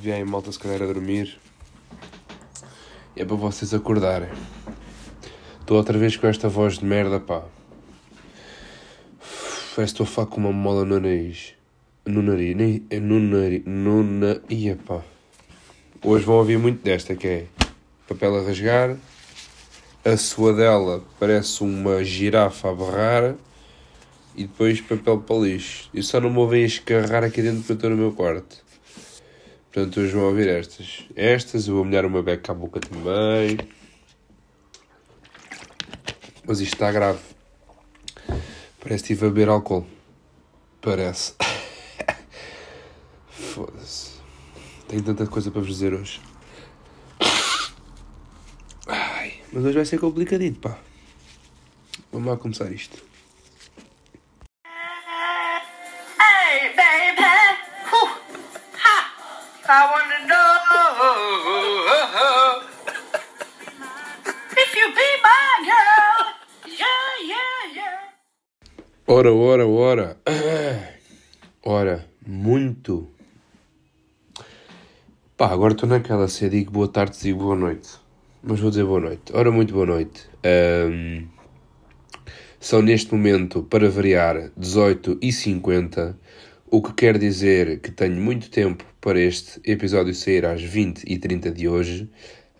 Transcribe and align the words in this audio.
vi 0.00 0.12
aí 0.12 0.24
malta 0.24 0.50
se 0.50 0.58
calhar 0.58 0.80
a 0.82 0.86
dormir. 0.86 1.38
É 3.14 3.22
para 3.22 3.36
vocês 3.36 3.74
acordarem. 3.74 4.30
Estou 5.60 5.76
outra 5.76 5.98
vez 5.98 6.16
com 6.16 6.26
esta 6.26 6.48
voz 6.48 6.78
de 6.78 6.86
merda, 6.86 7.20
pá. 7.20 7.42
Parece 9.76 9.92
estou 9.92 10.04
a 10.04 10.06
falar 10.06 10.28
com 10.28 10.38
uma 10.38 10.52
mola 10.52 10.86
no 10.86 10.98
nariz. 10.98 11.52
No 12.06 12.22
nariz, 12.22 12.56
nem, 12.56 12.82
é 12.88 12.98
no 12.98 13.20
nariz, 13.20 13.62
no 13.66 14.02
na... 14.02 14.40
Ia, 14.48 14.76
pá. 14.76 15.02
Hoje 16.02 16.24
vão 16.24 16.36
ouvir 16.36 16.58
muito 16.58 16.82
desta, 16.82 17.14
que 17.14 17.28
é 17.28 17.46
papel 18.08 18.38
a 18.38 18.42
rasgar, 18.42 18.96
a 20.02 20.16
sua 20.16 20.54
dela 20.54 21.04
parece 21.18 21.62
uma 21.62 22.02
girafa 22.02 22.70
a 22.70 22.74
berrar 22.74 23.34
e 24.34 24.44
depois 24.44 24.80
papel 24.80 25.18
para 25.18 25.36
lixo. 25.36 25.90
E 25.92 26.02
só 26.02 26.18
não 26.18 26.30
me 26.30 26.38
ouvem 26.38 26.64
escarrar 26.64 27.22
aqui 27.22 27.42
dentro 27.42 27.58
porque 27.58 27.72
eu 27.72 27.76
estou 27.76 27.90
no 27.90 27.96
meu 27.96 28.12
quarto. 28.12 28.69
Portanto, 29.72 30.00
hoje 30.00 30.12
vão 30.12 30.24
ouvir 30.24 30.48
estas. 30.48 31.04
Estas, 31.14 31.68
eu 31.68 31.76
vou 31.76 31.84
molhar 31.84 32.04
uma 32.04 32.20
beca 32.22 32.50
à 32.50 32.54
boca 32.54 32.80
também. 32.80 33.56
Mas 36.44 36.60
isto 36.60 36.74
está 36.74 36.90
grave. 36.90 37.20
Parece 38.80 39.04
que 39.04 39.12
estive 39.12 39.26
a 39.26 39.28
beber 39.28 39.48
álcool. 39.48 39.86
Parece. 40.80 41.34
Foda-se. 43.30 44.18
Tenho 44.88 45.04
tanta 45.04 45.24
coisa 45.28 45.52
para 45.52 45.60
vos 45.60 45.68
dizer 45.68 45.94
hoje. 45.94 46.20
Ai, 48.88 49.34
mas 49.52 49.64
hoje 49.64 49.76
vai 49.76 49.84
ser 49.84 50.00
complicadito, 50.00 50.58
pá. 50.58 50.78
Vamos 52.10 52.28
lá 52.28 52.36
começar 52.36 52.72
isto. 52.72 53.09
Ora, 69.12 69.32
ora, 69.34 69.66
ora. 69.66 70.16
Ora, 71.64 72.06
muito. 72.24 73.08
Pá, 75.36 75.48
agora 75.50 75.72
estou 75.72 75.88
naquela 75.88 76.28
se 76.28 76.48
digo 76.48 76.70
boa 76.70 76.86
tarde, 76.86 77.18
digo 77.20 77.40
boa 77.40 77.56
noite. 77.56 77.88
Mas 78.40 78.60
vou 78.60 78.70
dizer 78.70 78.84
boa 78.84 79.00
noite. 79.00 79.32
Ora, 79.32 79.50
muito 79.50 79.74
boa 79.74 79.84
noite. 79.84 80.30
Ahm, 80.44 81.26
são 82.60 82.82
neste 82.82 83.12
momento, 83.12 83.64
para 83.64 83.90
variar, 83.90 84.52
18 84.56 85.18
e 85.20 85.32
50 85.32 86.16
o 86.70 86.80
que 86.80 86.92
quer 86.92 87.18
dizer 87.18 87.80
que 87.80 87.90
tenho 87.90 88.14
muito 88.14 88.48
tempo 88.48 88.84
para 89.00 89.18
este 89.18 89.60
episódio 89.68 90.14
sair 90.14 90.46
às 90.46 90.62
20 90.62 91.02
e 91.04 91.18
30 91.18 91.50
de 91.50 91.66
hoje. 91.66 92.08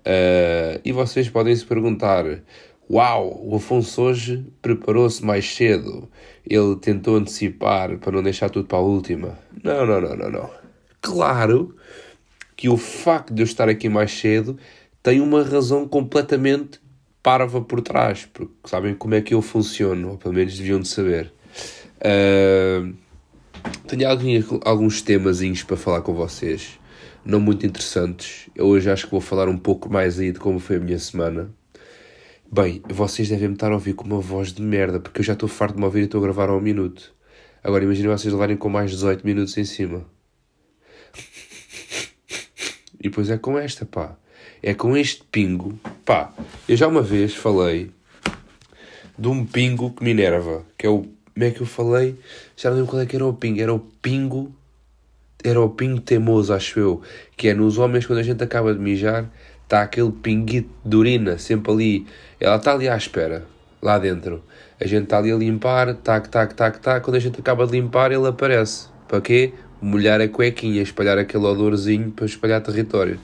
Ah, 0.05 0.81
e 0.85 0.91
vocês 0.91 1.29
podem 1.29 1.55
se 1.55 1.65
perguntar: 1.65 2.25
Uau, 2.93 3.41
o 3.47 3.55
Afonso 3.55 4.03
hoje 4.03 4.45
preparou-se 4.61 5.25
mais 5.25 5.55
cedo. 5.55 6.09
Ele 6.45 6.75
tentou 6.75 7.15
antecipar 7.15 7.97
para 7.99 8.11
não 8.11 8.21
deixar 8.21 8.51
tudo 8.51 8.67
para 8.67 8.79
a 8.79 8.83
última. 8.83 9.39
Não, 9.63 9.87
não, 9.87 10.01
não, 10.01 10.17
não, 10.17 10.29
não. 10.29 10.51
Claro 11.01 11.77
que 12.57 12.69
o 12.69 12.77
facto 12.77 13.33
de 13.33 13.43
eu 13.43 13.45
estar 13.45 13.69
aqui 13.69 13.89
mais 13.89 14.11
cedo 14.11 14.59
tem 15.05 15.21
uma 15.21 15.45
razão 15.45 15.87
completamente 15.87 16.81
parva 17.23 17.61
por 17.61 17.81
trás, 17.81 18.29
porque 18.33 18.53
sabem 18.65 18.93
como 18.93 19.15
é 19.15 19.21
que 19.21 19.35
eu 19.35 19.41
funciono, 19.41 20.11
ou 20.11 20.19
pelo 20.19 20.35
menos 20.35 20.59
deviam 20.59 20.81
de 20.81 20.89
saber. 20.89 21.33
Ah, 22.01 22.91
tenho 23.87 24.09
alguns 24.65 25.01
temazinhos 25.01 25.63
para 25.63 25.77
falar 25.77 26.01
com 26.03 26.13
vocês, 26.13 26.79
não 27.25 27.39
muito 27.39 27.65
interessantes. 27.65 28.51
Eu 28.53 28.67
hoje 28.67 28.91
acho 28.91 29.05
que 29.05 29.13
vou 29.13 29.21
falar 29.21 29.49
um 29.49 29.57
pouco 29.57 29.89
mais 29.89 30.19
aí 30.19 30.33
de 30.33 30.41
como 30.41 30.59
foi 30.59 30.77
a 30.77 30.81
minha 30.81 30.99
semana. 30.99 31.55
Bem, 32.53 32.83
vocês 32.89 33.29
devem 33.29 33.53
estar 33.53 33.71
a 33.71 33.75
ouvir 33.75 33.95
com 33.95 34.05
uma 34.05 34.21
voz 34.21 34.53
de 34.53 34.61
merda, 34.61 34.99
porque 34.99 35.21
eu 35.21 35.25
já 35.25 35.35
estou 35.35 35.49
farto 35.49 35.75
de 35.75 35.79
me 35.79 35.85
ouvir 35.85 36.01
e 36.01 36.05
estou 36.07 36.19
a 36.19 36.25
gravar 36.25 36.49
a 36.49 36.57
um 36.57 36.61
minuto. 36.61 37.15
Agora 37.63 37.85
imaginem 37.85 38.11
vocês 38.11 38.35
levarem 38.35 38.57
com 38.57 38.69
mais 38.69 38.91
18 38.91 39.25
minutos 39.25 39.57
em 39.57 39.65
cima. 39.65 40.05
E 42.99 43.05
depois 43.05 43.31
é 43.31 43.39
com 43.39 43.57
esta, 43.57 43.87
pá. 43.87 44.17
É 44.61 44.75
com 44.75 44.97
este 44.97 45.23
pingo. 45.31 45.79
Pá, 46.05 46.35
eu 46.69 46.77
já 46.77 46.89
uma 46.89 47.03
vez 47.03 47.37
falei 47.37 47.93
de 49.17 49.29
um 49.29 49.47
pingo 49.47 49.93
que 49.93 50.03
me 50.03 50.11
enerva. 50.11 50.67
Que 50.77 50.87
é 50.87 50.91
o. 50.91 51.03
Como 51.33 51.47
é 51.47 51.53
que 51.53 51.61
eu 51.61 51.67
falei? 51.67 52.19
Já 52.57 52.69
não 52.71 52.79
lembro 52.79 52.91
qual 52.91 53.03
é 53.03 53.07
que 53.07 53.15
era 53.15 53.25
o 53.25 53.33
pingo. 53.33 53.61
Era 53.61 53.73
o 53.73 53.79
pingo. 53.79 54.53
Era 55.43 55.61
o 55.61 55.71
pingo 55.71 56.01
teimoso, 56.01 56.53
acho 56.53 56.81
eu. 56.81 57.01
Que 57.37 57.49
é 57.49 57.55
nos 57.55 57.79
homens, 57.79 58.07
quando 58.07 58.19
a 58.19 58.25
gente 58.25 58.43
acaba 58.43 58.75
de 58.75 58.81
mijar, 58.81 59.31
está 59.71 59.83
aquele 59.83 60.11
pinguito 60.11 60.69
de 60.85 60.97
urina 60.97 61.39
sempre 61.39 61.71
ali. 61.73 62.07
Ela 62.41 62.57
está 62.57 62.73
ali 62.73 62.89
à 62.89 62.97
espera, 62.97 63.47
lá 63.81 64.01
dentro. 64.01 64.43
A 64.81 64.87
gente 64.87 65.05
está 65.05 65.19
ali 65.19 65.31
a 65.31 65.37
limpar, 65.37 65.95
tac, 65.95 66.29
tac, 66.29 66.55
tac, 66.55 66.81
tac. 66.81 67.05
Quando 67.05 67.15
a 67.15 67.21
gente 67.21 67.39
acaba 67.39 67.65
de 67.65 67.73
limpar, 67.73 68.11
ele 68.11 68.27
aparece. 68.27 68.89
Para 69.07 69.21
quê? 69.21 69.53
Molhar 69.81 70.21
a 70.21 70.29
cuequinha, 70.29 70.83
espalhar 70.83 71.17
aquele 71.19 71.45
odorzinho 71.45 72.11
para 72.11 72.27
espalhar 72.27 72.61
território. 72.61 73.21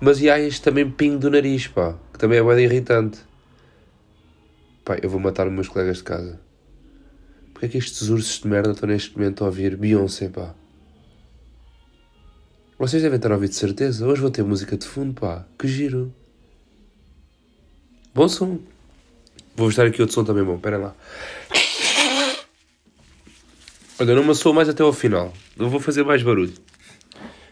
Mas 0.00 0.22
e 0.22 0.30
há 0.30 0.40
este 0.40 0.62
também 0.62 0.90
pingo 0.90 1.18
do 1.18 1.30
nariz, 1.30 1.66
pá, 1.66 1.94
que 2.12 2.18
também 2.18 2.38
é 2.38 2.42
bem 2.42 2.64
irritante. 2.64 3.18
Pá, 4.84 4.96
eu 5.02 5.10
vou 5.10 5.20
matar 5.20 5.46
os 5.46 5.52
meus 5.52 5.68
colegas 5.68 5.98
de 5.98 6.04
casa. 6.04 6.40
Porquê 7.52 7.66
é 7.66 7.68
que 7.68 7.78
estes 7.78 8.08
ursos 8.08 8.40
de 8.40 8.48
merda 8.48 8.72
estão 8.72 8.88
neste 8.88 9.16
momento 9.16 9.44
a 9.44 9.48
ouvir 9.48 9.76
Beyoncé, 9.76 10.28
pá? 10.28 10.54
Vocês 12.76 13.02
devem 13.02 13.16
estar 13.16 13.30
a 13.30 13.34
ouvir 13.34 13.48
de 13.48 13.54
certeza. 13.54 14.06
Hoje 14.06 14.20
vou 14.20 14.30
ter 14.30 14.42
música 14.42 14.76
de 14.76 14.84
fundo, 14.86 15.14
pá. 15.14 15.46
Que 15.56 15.68
giro. 15.68 16.12
Bom 18.12 18.28
som. 18.28 18.58
Vou-vos 19.54 19.76
dar 19.76 19.86
aqui 19.86 20.00
outro 20.00 20.14
som 20.14 20.24
também 20.24 20.42
bom. 20.42 20.56
Espera 20.56 20.76
lá. 20.76 20.94
Olha, 24.00 24.14
não 24.16 24.24
me 24.24 24.52
mais 24.52 24.68
até 24.68 24.82
ao 24.82 24.92
final. 24.92 25.32
Não 25.56 25.70
vou 25.70 25.78
fazer 25.78 26.02
mais 26.02 26.20
barulho. 26.22 26.52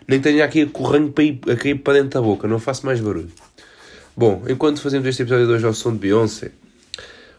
Nem 0.08 0.20
tenho 0.20 0.42
aqui 0.42 0.66
corranho 0.66 1.12
para 1.12 1.22
ir, 1.22 1.40
a 1.48 1.54
cair 1.54 1.76
para 1.76 1.94
dentro 1.94 2.10
da 2.10 2.20
boca. 2.20 2.48
Não 2.48 2.58
faço 2.58 2.84
mais 2.84 3.00
barulho. 3.00 3.30
Bom, 4.16 4.42
enquanto 4.48 4.82
fazemos 4.82 5.06
este 5.06 5.22
episódio 5.22 5.46
de 5.46 5.52
hoje 5.52 5.64
ao 5.64 5.72
som 5.72 5.92
de 5.92 5.98
Beyoncé, 5.98 6.50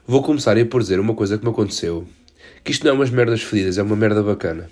vou 0.08 0.24
começar 0.24 0.56
aí 0.56 0.64
por 0.64 0.82
dizer 0.82 1.02
uma 1.02 1.14
coisa 1.14 1.38
que 1.38 1.44
me 1.44 1.52
aconteceu. 1.52 2.08
Que 2.64 2.72
isto 2.72 2.86
não 2.86 2.92
é 2.92 2.96
umas 2.96 3.10
merdas 3.10 3.44
fedidas, 3.44 3.78
é 3.78 3.84
uma 3.84 3.96
merda 3.98 4.24
bacana. 4.24 4.70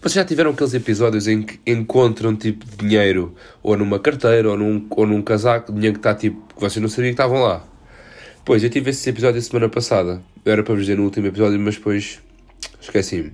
Vocês 0.00 0.14
já 0.14 0.24
tiveram 0.24 0.52
aqueles 0.52 0.72
episódios 0.72 1.28
em 1.28 1.42
que 1.42 1.60
encontram 1.66 2.34
tipo 2.34 2.64
dinheiro 2.78 3.34
ou 3.62 3.76
numa 3.76 3.98
carteira 3.98 4.48
ou 4.48 4.56
num, 4.56 4.86
ou 4.88 5.06
num 5.06 5.20
casaco, 5.20 5.70
dinheiro 5.74 5.92
que 5.92 5.98
está 5.98 6.14
tipo 6.14 6.54
que 6.54 6.58
vocês 6.58 6.80
não 6.80 6.88
sabiam 6.88 7.10
que 7.10 7.20
estavam 7.20 7.42
lá? 7.42 7.62
Pois, 8.42 8.64
eu 8.64 8.70
tive 8.70 8.88
esse 8.88 9.10
episódio 9.10 9.38
a 9.38 9.42
semana 9.42 9.68
passada. 9.68 10.22
Era 10.42 10.62
para 10.62 10.72
vos 10.72 10.84
dizer 10.84 10.96
no 10.96 11.04
último 11.04 11.26
episódio, 11.26 11.60
mas 11.60 11.74
depois 11.74 12.18
esqueci-me. 12.80 13.32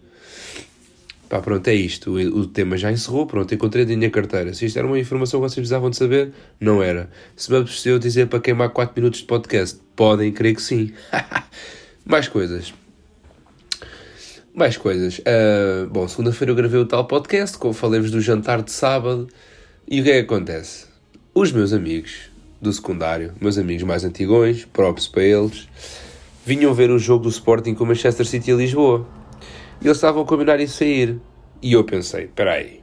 Pá, 1.29 1.41
pronto, 1.41 1.67
é 1.67 1.73
isto. 1.73 2.11
O, 2.11 2.39
o 2.39 2.47
tema 2.47 2.77
já 2.77 2.91
encerrou, 2.91 3.25
pronto, 3.25 3.53
encontrei 3.53 3.83
a 3.83 3.87
minha 3.87 4.09
carteira. 4.09 4.53
Se 4.53 4.65
isto 4.65 4.77
era 4.77 4.87
uma 4.87 4.97
informação 4.97 5.39
que 5.39 5.49
vocês 5.49 5.55
precisavam 5.55 5.89
de 5.89 5.97
saber, 5.97 6.31
não 6.59 6.81
era. 6.81 7.09
Se 7.35 7.51
me 7.51 7.57
apeteceu 7.57 7.99
dizer 7.99 8.27
para 8.27 8.39
queimar 8.39 8.69
4 8.69 8.93
minutos 8.95 9.19
de 9.19 9.25
podcast, 9.25 9.79
podem 9.95 10.31
crer 10.31 10.55
que 10.55 10.61
sim. 10.61 10.93
Mais 12.05 12.29
coisas. 12.29 12.73
Mais 14.55 14.77
coisas. 14.77 15.19
Uh, 15.19 15.87
bom, 15.89 16.07
segunda-feira 16.07 16.51
eu 16.51 16.55
gravei 16.55 16.79
o 16.79 16.85
tal 16.85 17.05
podcast, 17.05 17.57
como 17.57 17.73
falei-vos 17.73 18.09
do 18.09 18.21
jantar 18.21 18.61
de 18.63 18.71
sábado. 18.71 19.27
E 19.85 19.99
o 19.99 20.03
que 20.03 20.11
é 20.11 20.13
que 20.13 20.33
acontece? 20.33 20.85
Os 21.33 21.51
meus 21.51 21.73
amigos 21.73 22.31
do 22.61 22.71
secundário, 22.71 23.33
meus 23.39 23.57
amigos 23.57 23.83
mais 23.83 24.03
antigões, 24.03 24.65
props 24.65 25.07
para 25.07 25.23
eles, 25.23 25.67
vinham 26.45 26.73
ver 26.73 26.89
o 26.89 26.97
jogo 26.97 27.23
do 27.23 27.29
Sporting 27.29 27.75
com 27.75 27.83
o 27.83 27.87
Manchester 27.87 28.25
City 28.25 28.51
a 28.51 28.55
Lisboa. 28.55 29.05
E 29.81 29.85
eles 29.85 29.97
estavam 29.97 30.23
a 30.23 30.25
combinar 30.25 30.59
em 30.59 30.67
sair. 30.67 31.19
E 31.61 31.73
eu 31.73 31.83
pensei, 31.83 32.25
espera 32.25 32.53
aí, 32.53 32.81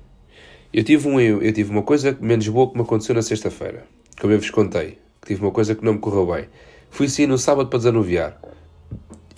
eu 0.72 0.82
tive, 0.82 1.06
um, 1.06 1.20
eu, 1.20 1.52
tive 1.52 1.70
uma 1.70 1.82
coisa 1.82 2.16
menos 2.20 2.48
boa 2.48 2.68
que 2.68 2.76
me 2.76 2.82
aconteceu 2.82 3.14
na 3.14 3.22
sexta-feira, 3.22 3.86
como 4.20 4.32
eu 4.32 4.38
vos 4.38 4.50
contei, 4.50 4.98
que 5.20 5.28
tive 5.28 5.40
uma 5.42 5.52
coisa 5.52 5.74
que 5.74 5.84
não 5.84 5.94
me 5.94 6.00
correu 6.00 6.26
bem. 6.26 6.46
Fui 6.90 7.08
sair 7.08 7.28
no 7.28 7.38
sábado 7.38 7.68
para 7.68 7.78
desanuviar. 7.78 8.40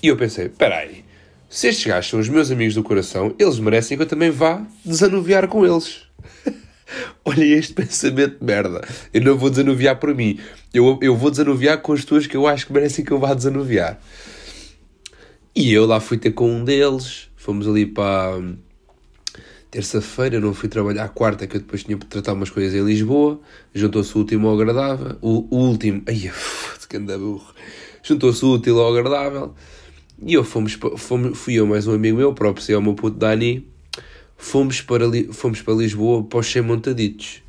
E 0.03 0.09
eu 0.09 0.17
pensei, 0.17 0.47
espera 0.47 0.77
aí, 0.79 1.05
se 1.49 1.69
estes 1.69 1.87
gajos 1.87 2.11
são 2.11 2.21
os 2.21 2.29
meus 2.29 2.51
amigos 2.51 2.75
do 2.75 2.83
coração, 2.83 3.35
eles 3.39 3.59
merecem 3.59 3.97
que 3.97 4.03
eu 4.03 4.09
também 4.09 4.31
vá 4.31 4.67
desanuviar 4.85 5.47
com 5.47 5.65
eles. 5.65 6.07
Olha 7.25 7.45
este 7.45 7.73
pensamento 7.73 8.39
de 8.39 8.45
merda. 8.45 8.87
Eu 9.13 9.21
não 9.23 9.37
vou 9.37 9.51
desanuviar 9.51 9.99
por 9.99 10.15
mim. 10.15 10.39
Eu, 10.73 10.99
eu 11.03 11.17
vou 11.17 11.31
desanuviar 11.31 11.83
com 11.83 11.93
as 11.93 12.01
pessoas 12.01 12.27
que 12.27 12.37
eu 12.37 12.47
acho 12.47 12.67
que 12.67 12.73
merecem 12.73 13.05
que 13.05 13.11
eu 13.11 13.19
vá 13.19 13.35
desanuviar. 13.35 14.01
E 15.55 15.73
eu 15.73 15.87
lá 15.87 16.01
fui 16.01 16.19
ter 16.19 16.33
com 16.33 16.51
um 16.51 16.65
deles. 16.65 17.29
Fomos 17.47 17.69
ali 17.69 17.87
para 17.87 18.39
hum, 18.39 18.57
terça-feira. 19.71 20.41
Não 20.41 20.53
fui 20.53 20.69
trabalhar 20.69 21.09
quarta, 21.11 21.47
que 21.47 21.57
eu 21.57 21.61
depois 21.61 21.85
tinha 21.85 21.97
para 21.97 22.09
tratar 22.09 22.33
umas 22.33 22.51
coisas 22.51 22.75
em 22.75 22.85
Lisboa. 22.85 23.41
Juntou-se 23.73 24.13
o 24.17 24.19
último 24.19 24.49
ao 24.49 24.55
agradável. 24.55 25.17
O, 25.23 25.47
o 25.49 25.57
último. 25.69 26.03
Ai, 26.09 26.33
que 26.89 26.97
anda 26.97 27.17
burro. 27.17 27.55
Juntou-se 28.03 28.45
o 28.45 28.55
útil 28.55 28.81
ao 28.81 28.93
agradável. 28.93 29.55
E 30.21 30.35
eu 30.35 30.43
fomos, 30.43 30.77
fomos, 30.97 31.39
fui 31.39 31.55
eu 31.55 31.67
mais 31.69 31.87
um 31.87 31.95
amigo 31.95 32.17
meu, 32.17 32.35
próprio, 32.35 32.65
sei, 32.65 32.75
o 32.75 32.83
meu 32.83 32.95
puto 32.95 33.17
Dani 33.17 33.65
fomos 34.37 34.81
para, 34.81 35.05
fomos 35.33 35.63
para 35.63 35.75
Lisboa 35.75 36.25
para 36.25 36.41
os 36.41 36.47
100 36.47 36.63
montaditos. 36.63 37.43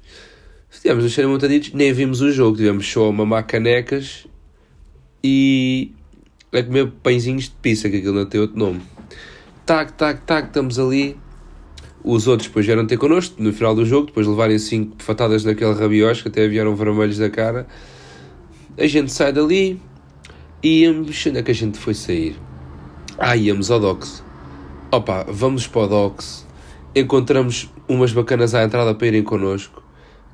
Estivemos 0.69 1.05
os 1.05 1.13
100 1.13 1.25
montaditos, 1.25 1.73
nem 1.73 1.91
vimos 1.91 2.21
o 2.21 2.31
jogo, 2.31 2.57
tivemos 2.57 2.87
só 2.87 3.09
a 3.09 3.11
mamar 3.11 3.47
canecas 3.47 4.27
e 5.23 5.91
a 6.51 6.61
comer 6.61 6.91
pãezinhos 7.03 7.45
de 7.45 7.55
pizza, 7.61 7.89
que 7.89 7.97
aquilo 7.97 8.15
não 8.15 8.25
tem 8.25 8.39
outro 8.39 8.57
nome. 8.57 8.81
Tac, 9.67 9.93
tac, 9.93 10.21
tac, 10.25 10.47
estamos 10.47 10.79
ali. 10.79 11.15
Os 12.03 12.25
outros 12.27 12.47
depois 12.47 12.65
vieram 12.65 12.87
ter 12.87 12.97
connosco 12.97 13.35
no 13.37 13.53
final 13.53 13.75
do 13.75 13.85
jogo, 13.85 14.07
depois 14.07 14.25
de 14.25 14.31
levarem 14.31 14.57
5 14.57 15.03
fatadas 15.03 15.43
naquele 15.43 15.73
rabiós, 15.73 16.21
que 16.21 16.29
até 16.29 16.47
vieram 16.47 16.75
vermelhos 16.75 17.19
da 17.19 17.29
cara. 17.29 17.67
A 18.75 18.87
gente 18.87 19.11
sai 19.11 19.31
dali 19.31 19.79
e. 20.63 20.87
Onde 20.87 21.37
é 21.37 21.43
que 21.43 21.51
a 21.51 21.53
gente 21.53 21.77
foi 21.77 21.93
sair? 21.93 22.35
Ah, 23.19 23.37
íamos 23.37 23.69
ao 23.69 23.79
Docs. 23.79 24.23
Opa, 24.89 25.25
vamos 25.29 25.67
para 25.67 25.81
o 25.81 25.87
Docs 25.87 26.47
encontramos 26.99 27.71
umas 27.87 28.11
bacanas 28.11 28.55
à 28.55 28.63
entrada 28.63 28.95
para 28.95 29.07
irem 29.07 29.23
connosco. 29.23 29.83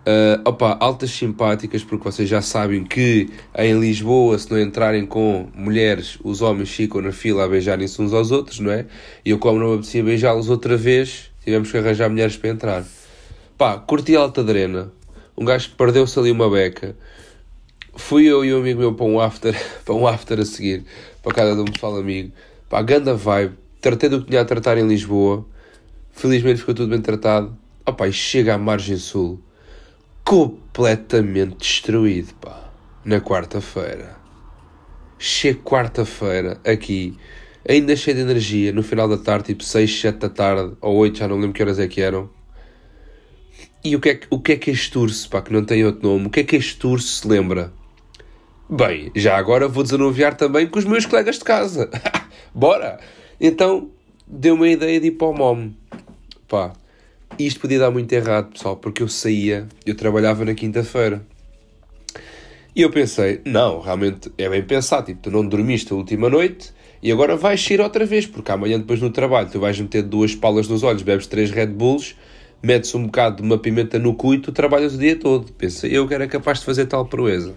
Uh, 0.05 0.41
opa, 0.43 0.75
altas 0.81 1.11
simpáticas, 1.11 1.83
porque 1.83 2.03
vocês 2.03 2.27
já 2.27 2.41
sabem 2.41 2.83
que 2.83 3.29
em 3.57 3.79
Lisboa, 3.79 4.37
se 4.37 4.51
não 4.51 4.59
entrarem 4.59 5.05
com 5.05 5.47
mulheres, 5.55 6.17
os 6.23 6.41
homens 6.41 6.69
ficam 6.69 7.01
na 7.01 7.11
fila 7.13 7.45
a 7.45 7.47
beijarem-se 7.47 8.01
uns 8.01 8.13
aos 8.13 8.29
outros, 8.29 8.59
não 8.59 8.71
é? 8.71 8.85
E 9.23 9.29
eu, 9.29 9.39
como 9.39 9.59
não 9.59 9.67
me 9.67 9.73
apetecia 9.75 10.03
beijá-los 10.03 10.49
outra 10.49 10.75
vez, 10.75 11.31
tivemos 11.43 11.71
que 11.71 11.77
arranjar 11.77 12.09
mulheres 12.09 12.35
para 12.35 12.49
entrar. 12.49 12.85
Pá, 13.57 13.77
curti 13.77 14.15
a 14.15 14.19
alta 14.19 14.43
drena, 14.43 14.91
um 15.37 15.45
gajo 15.45 15.69
que 15.69 15.75
perdeu-se 15.75 16.19
ali 16.19 16.31
uma 16.31 16.49
beca. 16.49 16.95
Fui 17.95 18.25
eu 18.25 18.43
e 18.43 18.53
um 18.53 18.57
amigo 18.57 18.81
meu 18.81 18.93
para 18.93 19.05
um 19.05 19.21
after, 19.21 19.55
para 19.85 19.93
um 19.93 20.05
after 20.05 20.39
a 20.39 20.45
seguir, 20.45 20.83
para 21.21 21.33
casa 21.33 21.55
de 21.55 21.61
um 21.61 21.65
pessoal 21.65 21.97
amigo. 21.97 22.31
Pá, 22.69 22.81
ganda 22.81 23.15
vibe, 23.15 23.53
tratei 23.79 24.09
do 24.09 24.21
que 24.21 24.27
tinha 24.27 24.41
a 24.41 24.45
tratar 24.45 24.77
em 24.77 24.87
Lisboa 24.87 25.45
Felizmente 26.15 26.59
ficou 26.59 26.73
tudo 26.73 26.89
bem 26.89 27.01
tratado. 27.01 27.57
Opa, 27.85 28.07
e 28.07 28.13
chega 28.13 28.53
à 28.53 28.57
margem 28.57 28.95
sul 28.95 29.41
completamente 30.23 31.57
destruído, 31.57 32.33
pá. 32.35 32.71
Na 33.03 33.19
quarta-feira. 33.19 34.15
Chego 35.19 35.61
quarta-feira 35.63 36.59
aqui, 36.65 37.17
ainda 37.67 37.95
cheio 37.95 38.17
de 38.17 38.23
energia, 38.23 38.71
no 38.71 38.83
final 38.83 39.07
da 39.07 39.17
tarde, 39.17 39.47
tipo 39.47 39.63
6, 39.63 40.01
7 40.01 40.17
da 40.17 40.29
tarde, 40.29 40.75
ou 40.81 40.95
8, 40.97 41.17
já 41.17 41.27
não 41.27 41.37
lembro 41.37 41.53
que 41.53 41.61
horas 41.61 41.79
é 41.79 41.87
que 41.87 42.01
eram. 42.01 42.29
E 43.83 43.95
o 43.95 43.99
que 43.99 44.09
é, 44.09 44.19
o 44.29 44.39
que, 44.39 44.53
é 44.53 44.55
que 44.55 44.71
este 44.71 44.97
urso, 44.97 45.29
pá, 45.29 45.41
que 45.41 45.51
não 45.51 45.63
tem 45.63 45.83
outro 45.85 46.07
nome, 46.07 46.27
o 46.27 46.29
que 46.29 46.39
é 46.41 46.43
que 46.43 46.55
este 46.55 46.85
urso 46.87 47.21
se 47.21 47.27
lembra? 47.27 47.71
Bem, 48.69 49.11
já 49.15 49.37
agora 49.37 49.67
vou 49.67 49.83
desanuviar 49.83 50.35
também 50.35 50.67
com 50.67 50.79
os 50.79 50.85
meus 50.85 51.05
colegas 51.05 51.37
de 51.37 51.43
casa. 51.43 51.89
Bora! 52.55 52.99
Então, 53.39 53.91
deu 54.25 54.55
uma 54.55 54.69
ideia 54.69 54.99
de 54.99 55.07
ir 55.07 55.11
para 55.11 55.27
o 55.27 55.33
MOM 55.33 55.71
pá, 56.53 56.71
isto 57.39 57.59
podia 57.59 57.79
dar 57.79 57.91
muito 57.91 58.11
errado, 58.13 58.51
pessoal, 58.53 58.77
porque 58.77 59.01
eu 59.01 59.07
saía, 59.07 59.67
eu 59.85 59.95
trabalhava 59.95 60.45
na 60.45 60.53
quinta-feira. 60.53 61.25
E 62.75 62.81
eu 62.81 62.89
pensei, 62.89 63.41
não, 63.45 63.79
realmente 63.79 64.31
é 64.37 64.49
bem 64.49 64.63
pensado, 64.63 65.05
tipo, 65.05 65.21
tu 65.21 65.31
não 65.31 65.47
dormiste 65.47 65.93
a 65.93 65.95
última 65.95 66.29
noite 66.29 66.73
e 67.03 67.11
agora 67.11 67.35
vais 67.35 67.63
sair 67.63 67.79
outra 67.79 68.05
vez, 68.05 68.25
porque 68.25 68.51
amanhã 68.51 68.79
depois 68.79 68.99
no 68.99 69.11
trabalho 69.11 69.49
tu 69.51 69.59
vais 69.59 69.79
meter 69.79 70.01
duas 70.01 70.33
palas 70.33 70.67
nos 70.67 70.81
olhos, 70.81 71.03
bebes 71.03 71.27
três 71.27 71.51
Red 71.51 71.67
Bulls, 71.67 72.15
metes 72.63 72.95
um 72.95 73.05
bocado 73.05 73.37
de 73.37 73.41
uma 73.43 73.57
pimenta 73.57 73.99
no 73.99 74.15
cu 74.15 74.33
e 74.33 74.39
tu 74.39 74.51
trabalhas 74.51 74.95
o 74.95 74.97
dia 74.97 75.15
todo. 75.15 75.51
Pensei 75.53 75.95
eu 75.95 76.07
que 76.07 76.13
era 76.13 76.27
capaz 76.27 76.59
de 76.59 76.65
fazer 76.65 76.85
tal 76.87 77.05
proeza. 77.05 77.53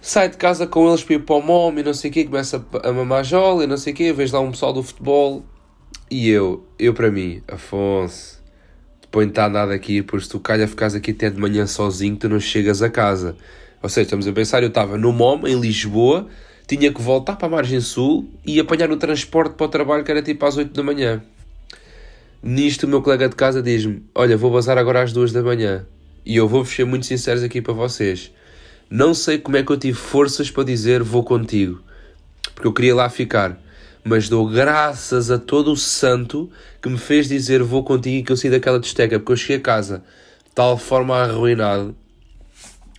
Sai 0.00 0.28
de 0.28 0.36
casa 0.36 0.66
com 0.66 0.86
eles 0.88 1.02
para 1.02 1.14
ir 1.14 1.20
para 1.20 1.36
o 1.36 1.40
mom 1.40 1.72
e 1.78 1.82
não 1.82 1.94
sei 1.94 2.10
o 2.10 2.12
quê, 2.12 2.24
começa 2.24 2.62
a 2.82 2.92
mamar 2.92 3.24
jola 3.24 3.64
e 3.64 3.66
não 3.66 3.78
sei 3.78 3.94
o 3.94 3.96
quê, 3.96 4.12
vês 4.12 4.30
lá 4.32 4.40
um 4.40 4.50
pessoal 4.50 4.74
do 4.74 4.82
futebol 4.82 5.42
e 6.10 6.28
eu, 6.28 6.66
eu 6.78 6.94
para 6.94 7.10
mim, 7.10 7.42
Afonso, 7.48 8.42
põe 9.10 9.26
estar 9.26 9.48
nada 9.48 9.72
aqui, 9.72 10.02
pois 10.02 10.28
tu 10.28 10.38
calha 10.38 10.66
ficares 10.68 10.94
aqui 10.94 11.12
até 11.12 11.30
de 11.30 11.40
manhã 11.40 11.66
sozinho, 11.66 12.16
tu 12.16 12.28
não 12.28 12.40
chegas 12.40 12.82
a 12.82 12.90
casa. 12.90 13.36
Ou 13.82 13.88
seja, 13.88 14.02
estamos 14.02 14.26
a 14.26 14.32
pensar, 14.32 14.62
eu 14.62 14.68
estava 14.68 14.96
no 14.98 15.12
MOM, 15.12 15.46
em 15.46 15.58
Lisboa, 15.60 16.26
tinha 16.66 16.92
que 16.92 17.00
voltar 17.00 17.36
para 17.36 17.46
a 17.46 17.50
margem 17.50 17.80
sul 17.80 18.28
e 18.44 18.58
apanhar 18.58 18.90
o 18.90 18.96
transporte 18.96 19.54
para 19.54 19.66
o 19.66 19.68
trabalho 19.68 20.04
que 20.04 20.10
era 20.10 20.22
tipo 20.22 20.44
às 20.46 20.56
8 20.56 20.72
da 20.72 20.82
manhã. 20.82 21.22
Nisto 22.42 22.84
o 22.84 22.88
meu 22.88 23.02
colega 23.02 23.28
de 23.28 23.36
casa 23.36 23.62
diz-me, 23.62 24.02
olha, 24.14 24.36
vou 24.36 24.50
bazar 24.50 24.76
agora 24.78 25.02
às 25.02 25.12
2 25.12 25.32
da 25.32 25.42
manhã. 25.42 25.86
E 26.26 26.36
eu 26.36 26.48
vou 26.48 26.64
ser 26.64 26.84
muito 26.84 27.06
sincero 27.06 27.44
aqui 27.44 27.60
para 27.60 27.72
vocês. 27.72 28.32
Não 28.90 29.14
sei 29.14 29.38
como 29.38 29.56
é 29.56 29.62
que 29.62 29.70
eu 29.70 29.78
tive 29.78 29.96
forças 29.96 30.50
para 30.50 30.64
dizer 30.64 31.02
vou 31.02 31.24
contigo. 31.24 31.82
Porque 32.54 32.66
eu 32.66 32.72
queria 32.72 32.94
lá 32.94 33.08
ficar 33.08 33.58
mas 34.04 34.28
dou 34.28 34.46
graças 34.46 35.30
a 35.30 35.38
todo 35.38 35.72
o 35.72 35.76
santo 35.76 36.50
que 36.82 36.88
me 36.90 36.98
fez 36.98 37.26
dizer 37.26 37.62
vou 37.62 37.82
contigo 37.82 38.16
e 38.16 38.22
que 38.22 38.30
eu 38.30 38.36
saí 38.36 38.50
daquela 38.50 38.78
desteca, 38.78 39.18
porque 39.18 39.32
eu 39.32 39.36
cheguei 39.36 39.56
a 39.56 39.60
casa 39.60 40.04
de 40.44 40.50
tal 40.54 40.76
forma 40.76 41.16
arruinado, 41.16 41.96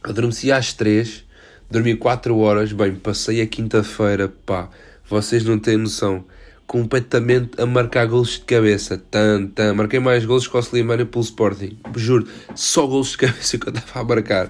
adormeci 0.03 0.51
às 0.51 0.73
três, 0.73 1.23
dormi 1.69 1.95
quatro 1.95 2.37
horas, 2.39 2.71
bem, 2.71 2.95
passei 2.95 3.39
a 3.39 3.45
quinta-feira, 3.45 4.33
pá, 4.45 4.69
vocês 5.07 5.45
não 5.45 5.59
têm 5.59 5.77
noção, 5.77 6.25
completamente 6.65 7.61
a 7.61 7.65
marcar 7.67 8.07
golos 8.07 8.31
de 8.31 8.39
cabeça, 8.39 8.97
tan, 8.97 9.45
tan, 9.47 9.75
marquei 9.75 9.99
mais 9.99 10.25
golos 10.25 10.47
que 10.47 10.57
o 10.57 10.59
Slimani 10.59 11.05
pelo 11.05 11.23
Sporting, 11.23 11.77
juro, 11.95 12.27
só 12.55 12.87
golos 12.87 13.11
de 13.11 13.17
cabeça 13.29 13.57
que 13.59 13.69
eu 13.69 13.73
estava 13.73 13.99
a 13.99 14.03
marcar. 14.03 14.49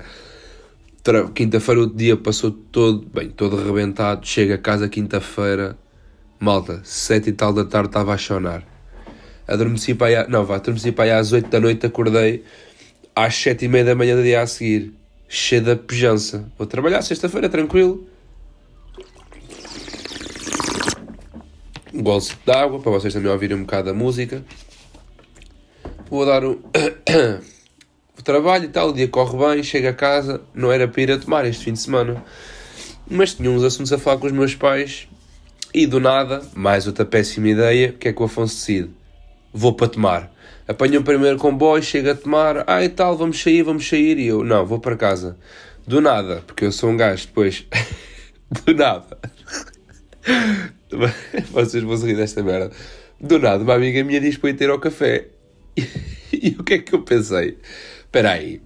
Quinta-feira 1.35 1.81
o 1.81 1.85
dia 1.85 2.17
passou 2.17 2.49
todo, 2.49 3.05
bem, 3.13 3.29
todo 3.29 3.59
arrebentado, 3.59 4.25
chego 4.25 4.53
a 4.53 4.57
casa 4.57 4.89
quinta-feira, 4.89 5.77
Malta, 6.39 6.81
sete 6.83 7.29
e 7.29 7.33
tal 7.33 7.53
da 7.53 7.63
tarde 7.63 7.89
estava 7.89 8.13
a 8.13 8.17
chorar. 8.17 8.63
Adormeci 9.47 9.93
para 9.93 10.21
aí, 10.21 10.29
não, 10.29 10.43
vá, 10.43 10.55
adormeci 10.55 10.91
para 10.91 11.05
aí 11.05 11.11
às 11.11 11.31
oito 11.31 11.49
da 11.49 11.59
noite, 11.59 11.85
acordei 11.85 12.43
às 13.15 13.35
sete 13.35 13.65
e 13.65 13.67
meia 13.67 13.85
da 13.85 13.95
manhã 13.95 14.15
do 14.15 14.23
dia 14.23 14.41
a 14.41 14.47
seguir, 14.47 14.93
cheio 15.29 15.63
da 15.63 15.75
pejança. 15.75 16.45
Vou 16.57 16.67
trabalhar 16.67 17.01
sexta-feira, 17.01 17.47
tranquilo. 17.47 18.07
Um 21.93 22.03
golce 22.03 22.35
de 22.45 22.51
água, 22.51 22.79
para 22.79 22.91
vocês 22.91 23.13
também 23.13 23.31
ouvirem 23.31 23.55
um 23.55 23.61
bocado 23.61 23.89
a 23.89 23.93
música. 23.93 24.43
Vou 26.09 26.25
dar 26.25 26.43
um... 26.43 26.59
o 28.17 28.21
trabalho 28.21 28.65
e 28.65 28.67
tal, 28.67 28.89
o 28.89 28.93
dia 28.93 29.07
corre 29.07 29.37
bem, 29.37 29.63
chego 29.63 29.87
a 29.87 29.93
casa, 29.93 30.41
não 30.53 30.71
era 30.71 30.87
para 30.87 31.01
ir 31.01 31.11
a 31.11 31.17
tomar 31.17 31.45
este 31.45 31.63
fim 31.63 31.73
de 31.73 31.79
semana. 31.79 32.21
Mas 33.09 33.35
tinha 33.35 33.49
uns 33.49 33.63
assuntos 33.63 33.93
a 33.93 33.97
falar 33.97 34.17
com 34.17 34.25
os 34.25 34.33
meus 34.33 34.55
pais 34.55 35.07
E 35.77 35.85
do 35.85 35.99
nada, 35.99 36.41
mais 36.55 36.87
outra 36.87 37.03
péssima 37.03 37.49
ideia, 37.49 37.89
o 37.89 37.93
que 37.97 38.07
é 38.07 38.13
que 38.13 38.21
o 38.21 38.23
Afonso 38.23 38.55
decide? 38.55 38.91
Vou 39.53 39.73
para 39.73 39.89
tomar. 39.89 40.31
Apanha 40.65 41.01
o 41.01 41.03
primeiro 41.03 41.37
comboio, 41.37 41.83
chega 41.83 42.13
a 42.13 42.15
tomar, 42.15 42.63
ah 42.65 42.81
e 42.81 42.87
tal, 42.87 43.17
vamos 43.17 43.41
sair, 43.41 43.61
vamos 43.61 43.85
sair, 43.85 44.17
e 44.17 44.27
eu, 44.27 44.41
não, 44.41 44.65
vou 44.65 44.79
para 44.79 44.95
casa. 44.95 45.37
Do 45.85 45.99
nada, 45.99 46.41
porque 46.47 46.63
eu 46.63 46.71
sou 46.71 46.91
um 46.91 46.95
gajo 46.95 47.27
depois, 47.27 47.65
do 48.63 48.73
nada. 48.73 49.19
Vocês 51.51 51.83
vão 51.83 51.97
rir 51.97 52.15
desta 52.15 52.41
merda. 52.41 52.71
Do 53.19 53.37
nada, 53.37 53.61
uma 53.61 53.73
amiga 53.73 54.01
minha 54.01 54.21
diz 54.21 54.37
para 54.37 54.51
ir 54.51 54.53
ter 54.53 54.69
ao 54.69 54.79
café. 54.79 55.27
E, 55.75 55.83
e 56.51 56.55
o 56.57 56.63
que 56.63 56.75
é 56.75 56.77
que 56.77 56.95
eu 56.95 57.01
pensei? 57.01 57.57
Espera 57.99 58.31
aí, 58.31 58.61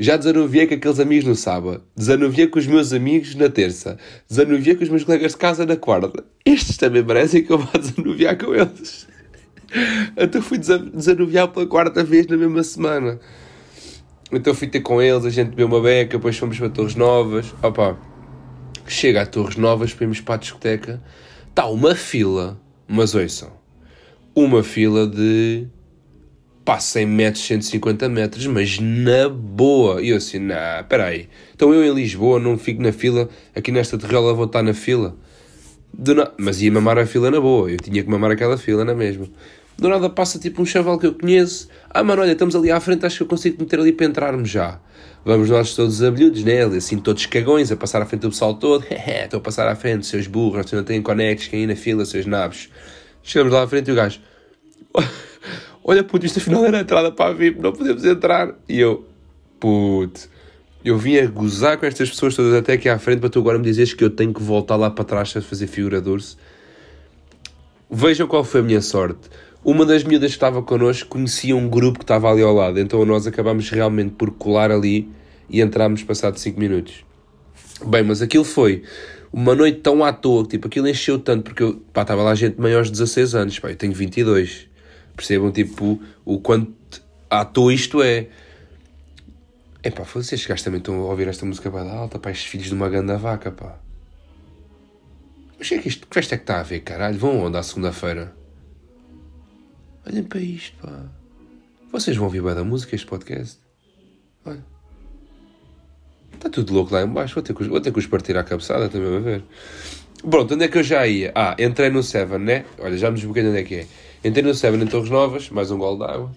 já 0.00 0.16
desanuviei 0.16 0.66
com 0.66 0.72
aqueles 0.72 0.98
amigos 0.98 1.26
no 1.26 1.36
sábado, 1.36 1.82
desanuviei 1.94 2.46
com 2.46 2.58
os 2.58 2.66
meus 2.66 2.90
amigos 2.90 3.34
na 3.34 3.50
terça, 3.50 3.98
desanuviei 4.26 4.74
com 4.74 4.82
os 4.82 4.88
meus 4.88 5.04
colegas 5.04 5.32
de 5.32 5.36
casa 5.36 5.66
na 5.66 5.76
quarta. 5.76 6.24
Estes 6.42 6.78
também 6.78 7.04
parecem 7.04 7.44
que 7.44 7.52
eu 7.52 7.58
vou 7.58 7.78
desanuviar 7.78 8.38
com 8.38 8.54
eles. 8.54 9.06
Então 10.16 10.40
fui 10.40 10.56
desanuviar 10.56 11.48
pela 11.48 11.66
quarta 11.66 12.02
vez 12.02 12.26
na 12.26 12.38
mesma 12.38 12.62
semana. 12.62 13.20
Então 14.32 14.54
fui 14.54 14.68
ter 14.68 14.80
com 14.80 15.02
eles, 15.02 15.26
a 15.26 15.30
gente 15.30 15.50
bebeu 15.50 15.66
uma 15.66 15.82
beca, 15.82 16.16
depois 16.16 16.38
fomos 16.38 16.58
para 16.58 16.70
Torres 16.70 16.94
Novas. 16.94 17.54
Opa, 17.62 17.98
chega 18.86 19.20
a 19.20 19.26
Torres 19.26 19.56
Novas, 19.56 19.90
fomos 19.90 20.18
para 20.22 20.36
a 20.36 20.38
discoteca. 20.38 21.02
Está 21.46 21.66
uma 21.66 21.94
fila, 21.94 22.58
mas 22.88 23.14
ouçam, 23.14 23.52
uma 24.34 24.62
fila 24.62 25.06
de 25.06 25.68
pá, 26.64 26.78
100 26.78 27.06
metros, 27.06 27.44
150 27.46 28.08
metros, 28.08 28.46
mas 28.46 28.78
na 28.78 29.28
boa. 29.28 30.02
E 30.02 30.10
eu 30.10 30.16
assim, 30.16 30.38
não, 30.38 30.56
peraí. 30.88 31.28
Então 31.54 31.72
eu 31.72 31.84
em 31.84 31.94
Lisboa 31.94 32.38
não 32.38 32.58
fico 32.58 32.82
na 32.82 32.92
fila, 32.92 33.28
aqui 33.54 33.72
nesta 33.72 33.98
terrela 33.98 34.34
vou 34.34 34.46
estar 34.46 34.62
na 34.62 34.74
fila. 34.74 35.16
Na... 35.96 36.30
Mas 36.38 36.62
ia 36.62 36.70
mamar 36.70 36.98
a 36.98 37.06
fila 37.06 37.30
na 37.30 37.40
boa, 37.40 37.70
eu 37.70 37.76
tinha 37.76 38.02
que 38.02 38.08
mamar 38.08 38.30
aquela 38.30 38.56
fila 38.56 38.84
na 38.84 38.94
mesma. 38.94 39.26
Do 39.76 39.88
nada 39.88 40.10
passa 40.10 40.38
tipo 40.38 40.60
um 40.60 40.66
chaval 40.66 40.98
que 40.98 41.06
eu 41.06 41.14
conheço. 41.14 41.68
Ah, 41.88 42.04
mano, 42.04 42.20
olha, 42.20 42.32
estamos 42.32 42.54
ali 42.54 42.70
à 42.70 42.78
frente, 42.78 43.06
acho 43.06 43.16
que 43.16 43.22
eu 43.22 43.26
consigo 43.26 43.56
meter 43.60 43.80
ali 43.80 43.92
para 43.92 44.06
entrarmos 44.06 44.50
já. 44.50 44.78
Vamos 45.24 45.48
nós 45.48 45.74
todos 45.74 46.02
abelhudos, 46.02 46.44
né? 46.44 46.64
Assim, 46.64 46.98
todos 46.98 47.24
cagões, 47.26 47.72
a 47.72 47.76
passar 47.76 48.02
à 48.02 48.06
frente 48.06 48.22
do 48.22 48.30
pessoal 48.30 48.54
todo. 48.54 48.84
Estou 48.92 49.38
a 49.38 49.40
passar 49.40 49.66
à 49.68 49.74
frente, 49.74 50.06
seus 50.06 50.26
burros, 50.26 50.66
vocês 50.66 50.72
não 50.72 50.84
têm 50.84 51.00
conexos, 51.00 51.48
quem 51.48 51.60
aí 51.60 51.66
na 51.66 51.76
fila, 51.76 52.04
seus 52.04 52.26
nabos. 52.26 52.68
Chegamos 53.22 53.52
lá 53.52 53.62
à 53.62 53.66
frente 53.66 53.88
e 53.88 53.92
o 53.92 53.94
gajo 53.94 54.20
olha 55.84 56.04
puto, 56.04 56.26
isto 56.26 56.38
afinal 56.38 56.64
era 56.64 56.78
a 56.78 56.80
entrada 56.80 57.10
para 57.12 57.30
a 57.30 57.32
VIP, 57.32 57.60
não 57.60 57.72
podemos 57.72 58.04
entrar. 58.04 58.54
E 58.68 58.78
eu, 58.78 59.06
puto, 59.58 60.28
eu 60.84 60.96
vim 60.96 61.18
a 61.18 61.26
gozar 61.26 61.78
com 61.78 61.86
estas 61.86 62.10
pessoas 62.10 62.34
todas 62.34 62.54
até 62.54 62.74
aqui 62.74 62.88
à 62.88 62.98
frente 62.98 63.20
para 63.20 63.28
tu 63.28 63.38
agora 63.38 63.58
me 63.58 63.64
dizeres 63.64 63.92
que 63.92 64.02
eu 64.02 64.10
tenho 64.10 64.32
que 64.32 64.42
voltar 64.42 64.76
lá 64.76 64.90
para 64.90 65.04
trás 65.04 65.36
a 65.36 65.42
fazer 65.42 65.66
figura 65.66 66.00
dulce. 66.00 66.36
Vejam 67.90 68.26
qual 68.26 68.44
foi 68.44 68.60
a 68.60 68.62
minha 68.62 68.80
sorte. 68.80 69.28
Uma 69.62 69.84
das 69.84 70.04
miúdas 70.04 70.30
que 70.30 70.36
estava 70.36 70.62
connosco 70.62 71.08
conhecia 71.08 71.54
um 71.54 71.68
grupo 71.68 71.98
que 71.98 72.04
estava 72.04 72.30
ali 72.30 72.42
ao 72.42 72.54
lado, 72.54 72.80
então 72.80 73.04
nós 73.04 73.26
acabámos 73.26 73.68
realmente 73.68 74.12
por 74.12 74.30
colar 74.30 74.70
ali 74.70 75.10
e 75.50 75.60
entramos 75.60 76.02
passado 76.02 76.38
5 76.38 76.58
minutos. 76.58 77.04
Bem, 77.84 78.02
mas 78.02 78.22
aquilo 78.22 78.44
foi 78.44 78.82
uma 79.30 79.54
noite 79.54 79.80
tão 79.80 80.02
à 80.02 80.12
toa, 80.12 80.44
tipo, 80.44 80.66
aquilo 80.66 80.88
encheu 80.88 81.18
tanto, 81.18 81.44
porque 81.44 81.62
eu, 81.62 81.82
pá, 81.92 82.02
estava 82.02 82.22
lá 82.22 82.34
gente 82.34 82.58
maior 82.58 82.84
de 82.84 82.90
16 82.90 83.34
anos, 83.34 83.58
pá, 83.58 83.70
eu 83.70 83.76
tenho 83.76 83.92
22. 83.92 84.69
Percebam, 85.16 85.52
tipo, 85.52 86.00
o 86.24 86.40
quanto 86.40 87.02
à 87.28 87.44
toa 87.44 87.72
isto 87.72 88.02
é. 88.02 88.28
Epá, 89.82 90.02
vocês 90.02 90.40
chegaste 90.40 90.64
também 90.64 90.78
estão 90.78 90.94
a 91.00 91.04
ouvir 91.04 91.28
esta 91.28 91.46
música 91.46 91.70
para 91.70 91.90
alta, 91.90 92.18
pá, 92.18 92.30
estes 92.30 92.46
filhos 92.46 92.66
de 92.66 92.74
uma 92.74 92.88
ganda 92.88 93.16
vaca, 93.16 93.50
pá. 93.50 93.78
Mas 95.58 95.70
é 95.72 95.78
que 95.78 95.88
isto, 95.88 96.06
que 96.06 96.14
festa 96.14 96.34
é 96.34 96.38
que 96.38 96.44
está 96.44 96.60
a 96.60 96.62
ver, 96.62 96.80
caralho? 96.80 97.18
Vão 97.18 97.38
onde 97.38 97.56
à 97.56 97.62
segunda-feira? 97.62 98.34
Olhem 100.06 100.24
para 100.24 100.40
isto, 100.40 100.76
pá. 100.80 101.04
Vocês 101.92 102.16
vão 102.16 102.26
ouvir 102.26 102.42
bem 102.42 102.54
da 102.54 102.64
música 102.64 102.94
este 102.94 103.06
podcast? 103.06 103.58
Olha. 104.44 104.64
Está 106.32 106.48
tudo 106.48 106.72
louco 106.72 106.94
lá 106.94 107.02
em 107.02 107.06
baixo. 107.06 107.34
Vou 107.34 107.42
ter 107.42 107.54
que, 107.54 107.64
vou 107.64 107.80
ter 107.80 107.92
que 107.92 107.98
os 107.98 108.06
partir 108.06 108.36
à 108.36 108.44
cabeçada 108.44 108.88
também 108.88 109.16
a 109.16 109.20
ver. 109.20 109.44
Pronto, 110.28 110.54
onde 110.54 110.64
é 110.64 110.68
que 110.68 110.78
eu 110.78 110.82
já 110.82 111.06
ia? 111.06 111.32
Ah, 111.34 111.56
entrei 111.58 111.90
no 111.90 112.02
Seven, 112.02 112.38
né? 112.38 112.64
Olha, 112.78 112.96
já 112.96 113.10
me 113.10 113.16
desboquei 113.16 113.46
onde 113.46 113.58
é 113.58 113.62
que 113.62 113.74
é. 113.74 113.86
Entrei 114.22 114.44
no 114.44 114.54
Seven 114.54 114.82
em 114.82 114.86
Torres 114.86 115.08
Novas, 115.08 115.48
mais 115.48 115.70
um 115.70 115.78
gol 115.78 115.96
d'água. 115.96 116.30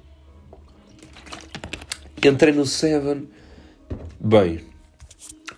Entrei 2.23 2.53
no 2.53 2.65
Seven. 2.65 3.27
Bem, 4.17 4.61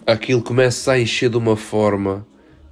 aquilo 0.07 0.41
começa 0.41 0.93
a 0.93 0.99
encher 0.99 1.29
de 1.29 1.37
uma 1.37 1.55
forma. 1.55 2.25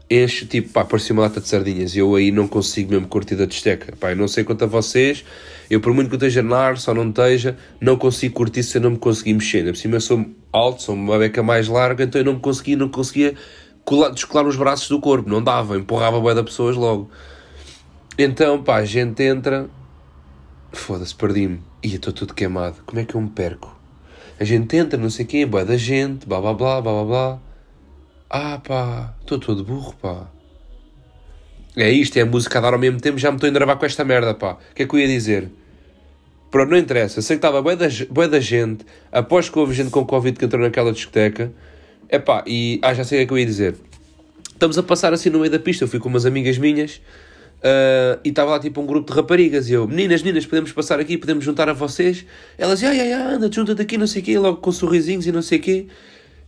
Enche, 0.10 0.48
tipo, 0.48 0.70
pá, 0.70 0.84
parecia 0.84 1.14
uma 1.14 1.22
lata 1.22 1.40
de 1.40 1.48
sardinhas. 1.48 1.96
E 1.96 2.00
eu 2.00 2.16
aí 2.16 2.32
não 2.32 2.48
consigo 2.48 2.90
mesmo 2.90 3.08
curtir 3.08 3.36
da 3.36 3.46
desteca. 3.46 3.96
Pá, 3.96 4.10
eu 4.10 4.16
não 4.16 4.28
sei 4.28 4.44
quanto 4.44 4.64
a 4.64 4.68
vocês. 4.68 5.24
Eu, 5.70 5.80
por 5.80 5.94
muito 5.94 6.10
que 6.10 6.16
eu 6.16 6.18
esteja 6.18 6.42
na 6.42 6.58
ar, 6.58 6.78
só 6.80 6.92
não 6.92 7.10
esteja, 7.10 7.56
não 7.80 7.96
consigo 7.96 8.34
curtir 8.34 8.64
se 8.64 8.80
eu 8.80 8.82
não 8.82 8.90
me 8.90 8.98
conseguir 8.98 9.36
mexer. 9.36 9.66
Por 9.66 9.78
cima 9.78 9.98
eu 9.98 10.02
sou 10.02 10.26
alto, 10.52 10.82
sou 10.82 10.96
uma 10.96 11.20
beca 11.20 11.44
mais 11.44 11.68
larga, 11.68 12.04
então 12.04 12.20
eu 12.20 12.26
não 12.26 12.34
me 12.34 12.40
conseguia, 12.40 12.76
não 12.76 12.90
conseguia 12.90 13.36
colar, 13.86 14.10
descolar 14.10 14.48
os 14.48 14.56
braços 14.56 14.90
do 14.90 15.00
corpo. 15.00 15.30
Não 15.30 15.44
dava, 15.44 15.78
empurrava 15.78 16.18
a 16.18 16.20
boia 16.20 16.34
da 16.34 16.44
pessoas 16.44 16.76
logo. 16.76 17.12
Então, 18.18 18.62
pá, 18.62 18.78
a 18.78 18.86
gente 18.86 19.24
entra. 19.24 19.68
Foda-se, 20.72 21.16
perdi-me. 21.16 21.62
Ia, 21.84 21.96
estou 21.96 22.14
tudo 22.14 22.34
queimado. 22.34 22.76
Como 22.86 23.00
é 23.00 23.06
que 23.06 23.16
eu 23.16 23.22
me 23.22 23.30
perco? 23.30 23.76
A 24.40 24.44
gente 24.44 24.76
entra, 24.78 25.00
não 25.00 25.10
sei 25.10 25.26
o 25.26 25.28
quê, 25.28 25.46
boa 25.46 25.66
da 25.66 25.78
gente, 25.78 26.28
blá 26.28 26.40
blá 26.40 26.54
blá, 26.54 26.82
blá 26.82 26.92
blá 26.92 27.06
blá. 27.06 27.40
Ah, 28.30 28.60
pá, 28.60 29.16
estou 29.22 29.40
todo 29.40 29.64
burro, 29.64 29.96
pá. 30.02 30.28
É 31.76 31.90
isto, 31.90 32.18
é 32.18 32.22
a 32.22 32.26
música 32.26 32.60
a 32.60 32.62
dar 32.62 32.74
ao 32.74 32.80
mesmo 32.80 33.00
tempo, 33.00 33.18
já 33.18 33.32
me 33.32 33.38
estou 33.38 33.48
a 33.48 33.50
enervar 33.50 33.78
com 33.78 33.86
esta 33.86 34.04
merda, 34.04 34.34
pá. 34.34 34.58
O 34.72 34.76
que 34.76 34.84
é 34.84 34.88
que 34.88 34.96
eu 34.96 35.00
ia 35.00 35.08
dizer? 35.08 35.50
Pronto, 36.52 36.70
não 36.70 36.78
interessa. 36.78 37.22
Sei 37.22 37.36
que 37.36 37.40
estava 37.40 37.62
boa 37.64 37.76
da, 37.76 37.88
boa 38.12 38.28
da 38.28 38.40
gente, 38.40 38.86
após 39.12 39.50
que 39.50 39.58
houve 39.58 39.74
gente 39.74 39.90
com 39.90 40.06
Covid 40.06 40.38
que 40.38 40.46
entrou 40.46 40.62
naquela 40.62 40.92
discoteca. 40.92 41.52
É 42.10 42.20
pá, 42.20 42.44
e. 42.46 42.80
Ah, 42.84 42.94
já 42.94 43.04
sei 43.04 43.18
o 43.18 43.20
que 43.20 43.24
é 43.24 43.28
que 43.28 43.34
eu 43.34 43.38
ia 43.40 43.46
dizer. 43.46 43.76
Estamos 44.52 44.78
a 44.78 44.84
passar 44.84 45.14
assim 45.14 45.30
no 45.30 45.40
meio 45.40 45.52
da 45.52 45.60
pista, 45.60 45.84
eu 45.84 45.88
fui 45.88 46.00
com 46.00 46.10
umas 46.10 46.26
amigas 46.26 46.58
minhas 46.58 47.02
Uh, 47.64 48.20
e 48.26 48.30
estava 48.30 48.52
lá 48.52 48.60
tipo 48.60 48.82
um 48.82 48.86
grupo 48.86 49.10
de 49.10 49.18
raparigas 49.18 49.70
e 49.70 49.74
eu, 49.74 49.88
meninas, 49.88 50.22
meninas, 50.22 50.46
podemos 50.46 50.74
passar 50.74 51.00
aqui, 51.00 51.18
podemos 51.18 51.46
juntar 51.46 51.70
a 51.70 51.74
vocês? 51.74 52.26
Elas, 52.58 52.84
ai, 52.84 53.00
ai, 53.00 53.14
ai, 53.14 53.34
anda, 53.36 53.50
junta 53.50 53.74
daqui, 53.74 53.98
não 53.98 54.06
sei 54.06 54.22
o 54.22 54.26
quê, 54.26 54.38
logo 54.38 54.58
com 54.58 54.70
sorrisinhos 54.70 55.26
e 55.26 55.32
não 55.32 55.42
sei 55.42 55.60
o 55.60 55.62
quê. 55.62 55.88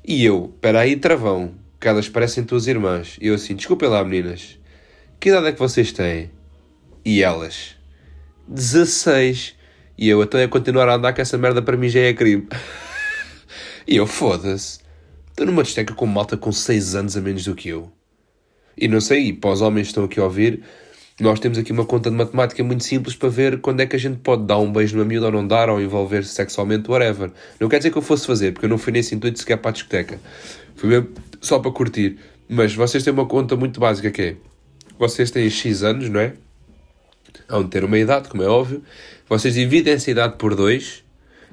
E 0.05 0.25
eu, 0.25 0.51
espera 0.53 0.81
aí, 0.81 0.97
travão, 0.97 1.53
que 1.79 1.87
elas 1.87 2.09
parecem 2.09 2.43
tuas 2.43 2.67
irmãs. 2.67 3.17
E 3.21 3.27
eu 3.27 3.35
assim, 3.35 3.55
desculpem 3.55 3.87
lá, 3.87 4.03
meninas, 4.03 4.59
que 5.17 5.29
idade 5.29 5.47
é 5.47 5.51
que 5.53 5.59
vocês 5.59 5.93
têm? 5.93 6.31
E 7.05 7.23
elas, 7.23 7.77
16. 8.45 9.55
E 9.97 10.09
eu, 10.09 10.21
até 10.21 10.39
então, 10.39 10.45
a 10.45 10.49
continuar 10.49 10.89
a 10.89 10.95
andar, 10.95 11.13
que 11.13 11.21
essa 11.21 11.37
merda 11.37 11.61
para 11.61 11.77
mim 11.77 11.87
já 11.87 12.01
é 12.01 12.13
crime. 12.13 12.45
e 13.87 13.95
eu, 13.95 14.05
foda-se, 14.05 14.79
estou 15.29 15.45
numa 15.45 15.63
discoteca 15.63 15.93
com 15.93 16.05
malta 16.05 16.35
com 16.35 16.51
6 16.51 16.93
anos 16.95 17.15
a 17.15 17.21
menos 17.21 17.45
do 17.45 17.55
que 17.55 17.69
eu. 17.69 17.89
E 18.77 18.89
não 18.89 18.99
sei, 18.99 19.27
e 19.27 19.33
para 19.33 19.51
os 19.51 19.61
homens 19.61 19.83
que 19.83 19.91
estão 19.91 20.03
aqui 20.03 20.19
a 20.19 20.25
ouvir, 20.25 20.61
nós 21.19 21.39
temos 21.39 21.57
aqui 21.57 21.71
uma 21.71 21.85
conta 21.85 22.09
de 22.09 22.15
matemática 22.15 22.61
muito 22.61 22.83
simples 22.83 23.15
para 23.15 23.29
ver 23.29 23.61
quando 23.61 23.79
é 23.79 23.85
que 23.85 23.95
a 23.95 23.99
gente 23.99 24.17
pode 24.17 24.43
dar 24.43 24.57
um 24.57 24.71
beijo 24.71 24.97
numa 24.97 25.05
miúda 25.05 25.27
ou 25.27 25.31
não 25.31 25.47
dar, 25.47 25.69
ou 25.69 25.81
envolver-se 25.81 26.33
sexualmente, 26.33 26.91
whatever. 26.91 27.31
Não 27.57 27.69
quer 27.69 27.77
dizer 27.77 27.91
que 27.91 27.97
eu 27.97 28.01
fosse 28.01 28.27
fazer, 28.27 28.51
porque 28.51 28.65
eu 28.65 28.69
não 28.69 28.77
fui 28.77 28.91
nesse 28.91 29.15
intuito 29.15 29.39
sequer 29.39 29.57
para 29.57 29.69
a 29.69 29.73
discoteca. 29.73 30.19
Fui 30.75 30.89
mesmo 30.89 31.09
só 31.39 31.57
para 31.59 31.71
curtir. 31.71 32.17
Mas 32.49 32.75
vocês 32.75 33.01
têm 33.01 33.13
uma 33.13 33.25
conta 33.25 33.55
muito 33.55 33.79
básica 33.79 34.11
que 34.11 34.21
é, 34.21 34.35
vocês 34.99 35.31
têm 35.31 35.49
X 35.49 35.83
anos, 35.83 36.09
não 36.09 36.19
é? 36.19 36.33
Hão 37.47 37.63
de 37.63 37.69
ter 37.69 37.85
uma 37.85 37.97
idade, 37.97 38.27
como 38.27 38.43
é 38.43 38.47
óbvio. 38.47 38.83
Vocês 39.29 39.53
dividem 39.53 39.93
essa 39.93 40.11
idade 40.11 40.35
por 40.37 40.53
2 40.53 41.03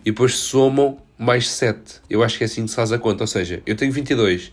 e 0.00 0.10
depois 0.10 0.34
somam 0.34 0.98
mais 1.16 1.48
7. 1.48 2.00
Eu 2.10 2.24
acho 2.24 2.36
que 2.36 2.42
é 2.42 2.46
assim 2.46 2.64
que 2.64 2.70
se 2.70 2.76
faz 2.76 2.90
a 2.90 2.98
conta. 2.98 3.22
Ou 3.22 3.28
seja, 3.28 3.62
eu 3.64 3.76
tenho 3.76 3.92
22. 3.92 4.52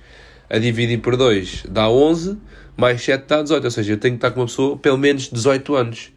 A 0.50 0.58
dividir 0.58 1.00
por 1.00 1.16
2 1.16 1.66
dá 1.70 1.90
11 1.90 2.38
mais 2.80 3.04
7 3.04 3.26
dá 3.28 3.42
18, 3.42 3.66
ou 3.66 3.72
seja, 3.72 3.94
eu 3.94 3.98
tenho 3.98 4.14
que 4.14 4.18
estar 4.18 4.32
com 4.32 4.40
uma 4.40 4.46
pessoa 4.48 4.78
pelo 4.78 4.98
menos 4.98 5.30
18 5.30 5.76
anos. 5.76 6.12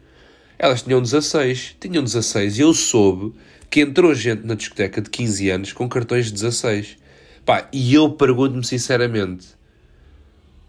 Elas 0.57 0.81
tinham 0.81 1.01
16, 1.01 1.75
tinham 1.77 2.01
16 2.01 2.57
e 2.57 2.61
eu 2.61 2.73
soube 2.73 3.33
que 3.69 3.81
entrou 3.81 4.15
gente 4.15 4.45
na 4.45 4.55
discoteca 4.55 5.01
de 5.01 5.09
15 5.09 5.49
anos 5.49 5.73
com 5.73 5.89
cartões 5.89 6.27
de 6.27 6.33
16. 6.33 6.97
Pá, 7.45 7.67
e 7.73 7.93
eu 7.93 8.09
pergunto-me 8.11 8.63
sinceramente, 8.63 9.47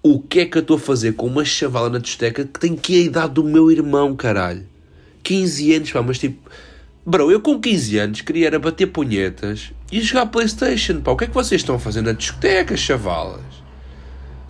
o 0.02 0.18
que 0.18 0.40
é 0.40 0.46
que 0.46 0.58
eu 0.58 0.62
estou 0.62 0.76
a 0.76 0.80
fazer 0.80 1.12
com 1.12 1.26
uma 1.26 1.44
chavala 1.44 1.88
na 1.88 1.98
discoteca 1.98 2.44
que 2.44 2.58
tem 2.58 2.74
que 2.74 2.96
a 2.96 3.04
idade 3.04 3.34
do 3.34 3.44
meu 3.44 3.70
irmão, 3.70 4.16
caralho? 4.16 4.66
15 5.22 5.74
anos, 5.74 5.92
pá, 5.92 6.02
mas 6.02 6.18
tipo... 6.18 6.50
Bro, 7.06 7.30
eu 7.30 7.38
com 7.40 7.60
15 7.60 7.98
anos 7.98 8.20
queria 8.22 8.46
era 8.46 8.58
bater 8.58 8.86
punhetas 8.86 9.72
e 9.92 10.00
jogar 10.00 10.26
Playstation, 10.26 11.02
pá. 11.02 11.10
O 11.12 11.16
que 11.16 11.24
é 11.24 11.26
que 11.26 11.34
vocês 11.34 11.60
estão 11.60 11.74
a 11.74 11.78
fazer 11.78 12.00
na 12.00 12.12
discoteca, 12.12 12.74
chavalas? 12.78 13.42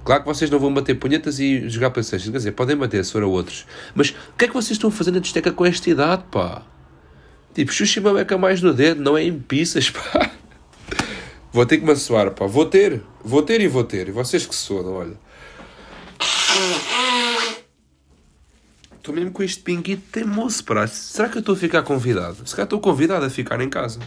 Claro 0.04 0.22
que 0.22 0.28
vocês 0.28 0.48
não 0.50 0.60
vão 0.60 0.72
bater 0.72 0.94
punhetas 0.94 1.40
e 1.40 1.68
jogar 1.68 1.90
Playstation, 1.90 2.30
quer 2.30 2.38
dizer, 2.38 2.52
podem 2.52 2.76
bater 2.76 3.04
se 3.04 3.10
for 3.10 3.24
a 3.24 3.26
outros. 3.26 3.66
Mas 3.92 4.10
o 4.10 4.36
que 4.38 4.44
é 4.44 4.48
que 4.48 4.54
vocês 4.54 4.72
estão 4.72 4.88
a 4.88 4.92
fazer 4.92 5.10
na 5.10 5.18
discoteca 5.18 5.50
com 5.50 5.66
esta 5.66 5.90
idade, 5.90 6.22
pá? 6.30 6.62
Tipo, 7.52 7.72
xuxa 7.72 8.00
uma 8.00 8.14
beca 8.14 8.38
mais 8.38 8.62
no 8.62 8.72
dedo, 8.72 9.02
não 9.02 9.18
é 9.18 9.24
em 9.24 9.36
pizzas, 9.36 9.90
pá. 9.90 10.30
Vou 11.52 11.66
ter 11.66 11.78
que 11.78 11.84
me 11.84 11.96
suar, 11.96 12.30
pá. 12.30 12.46
Vou 12.46 12.66
ter, 12.66 13.02
vou 13.24 13.42
ter 13.42 13.60
e 13.60 13.66
vou 13.66 13.82
ter. 13.82 14.08
E 14.08 14.12
vocês 14.12 14.46
que 14.46 14.54
se 14.54 14.72
olha. 14.72 15.16
Estou 19.04 19.14
mesmo 19.14 19.32
com 19.32 19.42
este 19.42 19.60
pinguito 19.60 20.02
teimoso, 20.10 20.64
para 20.64 20.86
Será 20.86 21.28
que 21.28 21.36
eu 21.36 21.40
estou 21.40 21.54
a 21.54 21.58
ficar 21.58 21.82
convidado? 21.82 22.36
Se 22.48 22.56
calhar 22.56 22.64
estou 22.64 22.80
convidado 22.80 23.26
a 23.26 23.28
ficar 23.28 23.60
em 23.60 23.68
casa. 23.68 24.00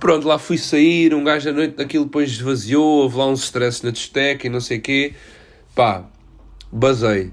Pronto, 0.00 0.26
lá 0.26 0.40
fui 0.40 0.58
sair, 0.58 1.14
um 1.14 1.22
gajo 1.22 1.48
à 1.48 1.52
noite 1.52 1.76
daquilo 1.76 2.06
depois 2.06 2.30
esvaziou, 2.30 3.02
houve 3.02 3.16
lá 3.16 3.28
uns 3.28 3.44
stresses 3.44 3.82
na 3.82 3.92
discoteca 3.92 4.48
e 4.48 4.50
não 4.50 4.60
sei 4.60 4.78
o 4.78 4.82
quê. 4.82 5.14
Pá, 5.72 6.04
basei. 6.70 7.32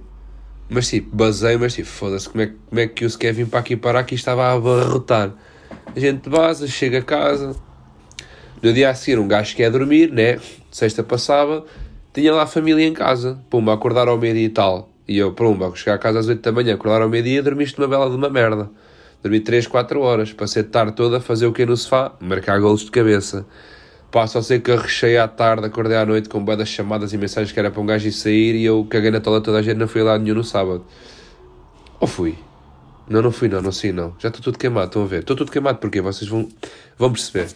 Mas 0.69 0.89
tipo, 0.89 1.15
basei, 1.15 1.57
mas 1.57 1.73
tipo, 1.73 1.89
foda-se, 1.89 2.29
como 2.29 2.43
é, 2.43 2.51
como 2.69 2.79
é 2.79 2.87
que 2.87 3.03
eu 3.03 3.09
sequer 3.09 3.33
vim 3.33 3.45
para 3.47 3.59
aqui 3.59 3.75
parar 3.75 4.03
que 4.03 4.13
estava 4.13 4.43
a 4.43 4.53
abarrotar. 4.53 5.33
A 5.95 5.99
gente 5.99 6.29
vaza, 6.29 6.67
chega 6.67 6.99
a 6.99 7.03
casa. 7.03 7.55
No 8.61 8.71
dia 8.71 8.91
a 8.91 8.93
seguir, 8.93 9.17
um 9.17 9.27
gajo 9.27 9.55
quer 9.55 9.71
dormir, 9.71 10.11
né? 10.11 10.39
Sexta 10.71 11.03
passava, 11.03 11.65
tinha 12.13 12.31
lá 12.31 12.43
a 12.43 12.47
família 12.47 12.87
em 12.87 12.93
casa. 12.93 13.43
Pumba, 13.49 13.73
acordar 13.73 14.07
ao 14.07 14.19
meio-dia 14.19 14.45
e 14.45 14.49
tal. 14.49 14.92
E 15.07 15.17
eu, 15.17 15.33
pumba, 15.33 15.71
chegar 15.75 15.95
a 15.95 15.97
casa 15.97 16.19
às 16.19 16.27
8 16.27 16.41
da 16.41 16.51
manhã, 16.51 16.75
acordar 16.75 17.01
ao 17.01 17.09
meio-dia, 17.09 17.43
dormiste 17.43 17.77
uma 17.77 17.87
bela 17.87 18.09
de 18.09 18.15
uma 18.15 18.29
merda. 18.29 18.69
Dormi 19.21 19.39
3, 19.39 19.67
4 19.67 20.01
horas, 20.01 20.33
passei 20.33 20.61
a 20.61 20.65
tarde 20.65 20.93
toda 20.93 21.17
a 21.17 21.19
fazer 21.19 21.45
o 21.45 21.53
que 21.53 21.65
no 21.65 21.75
sofá, 21.75 22.13
marcar 22.19 22.59
golos 22.59 22.81
de 22.81 22.91
cabeça. 22.91 23.45
Pá, 24.11 24.27
só 24.27 24.41
sei 24.41 24.59
que 24.59 24.71
arrechei 24.71 25.17
à 25.17 25.27
tarde, 25.27 25.65
acordei 25.65 25.97
à 25.97 26.05
noite 26.05 26.29
com 26.29 26.43
boas 26.43 26.67
chamadas 26.69 27.13
e 27.13 27.17
mensagens 27.17 27.51
que 27.51 27.59
era 27.59 27.71
para 27.71 27.81
um 27.81 27.85
gajo 27.85 28.07
ir 28.07 28.11
sair 28.11 28.55
e 28.55 28.63
eu 28.63 28.85
caguei 28.89 29.09
na 29.09 29.19
tola 29.19 29.41
toda 29.41 29.59
a 29.59 29.61
gente, 29.61 29.77
não 29.77 29.87
fui 29.87 30.03
lá 30.03 30.19
nenhum 30.19 30.35
no 30.35 30.43
sábado. 30.43 30.85
Ou 31.99 32.07
fui? 32.07 32.37
Não, 33.09 33.21
não 33.21 33.31
fui 33.31 33.47
não, 33.47 33.61
não 33.61 33.71
sei 33.71 33.91
não. 33.91 34.13
Já 34.19 34.27
estou 34.29 34.41
tudo 34.43 34.57
queimado, 34.57 34.87
estão 34.87 35.03
a 35.03 35.05
ver? 35.05 35.19
Estou 35.21 35.35
tudo 35.35 35.51
queimado 35.51 35.79
porque 35.79 35.99
vocês 35.99 36.29
vão, 36.29 36.47
vão 36.97 37.11
perceber. 37.11 37.47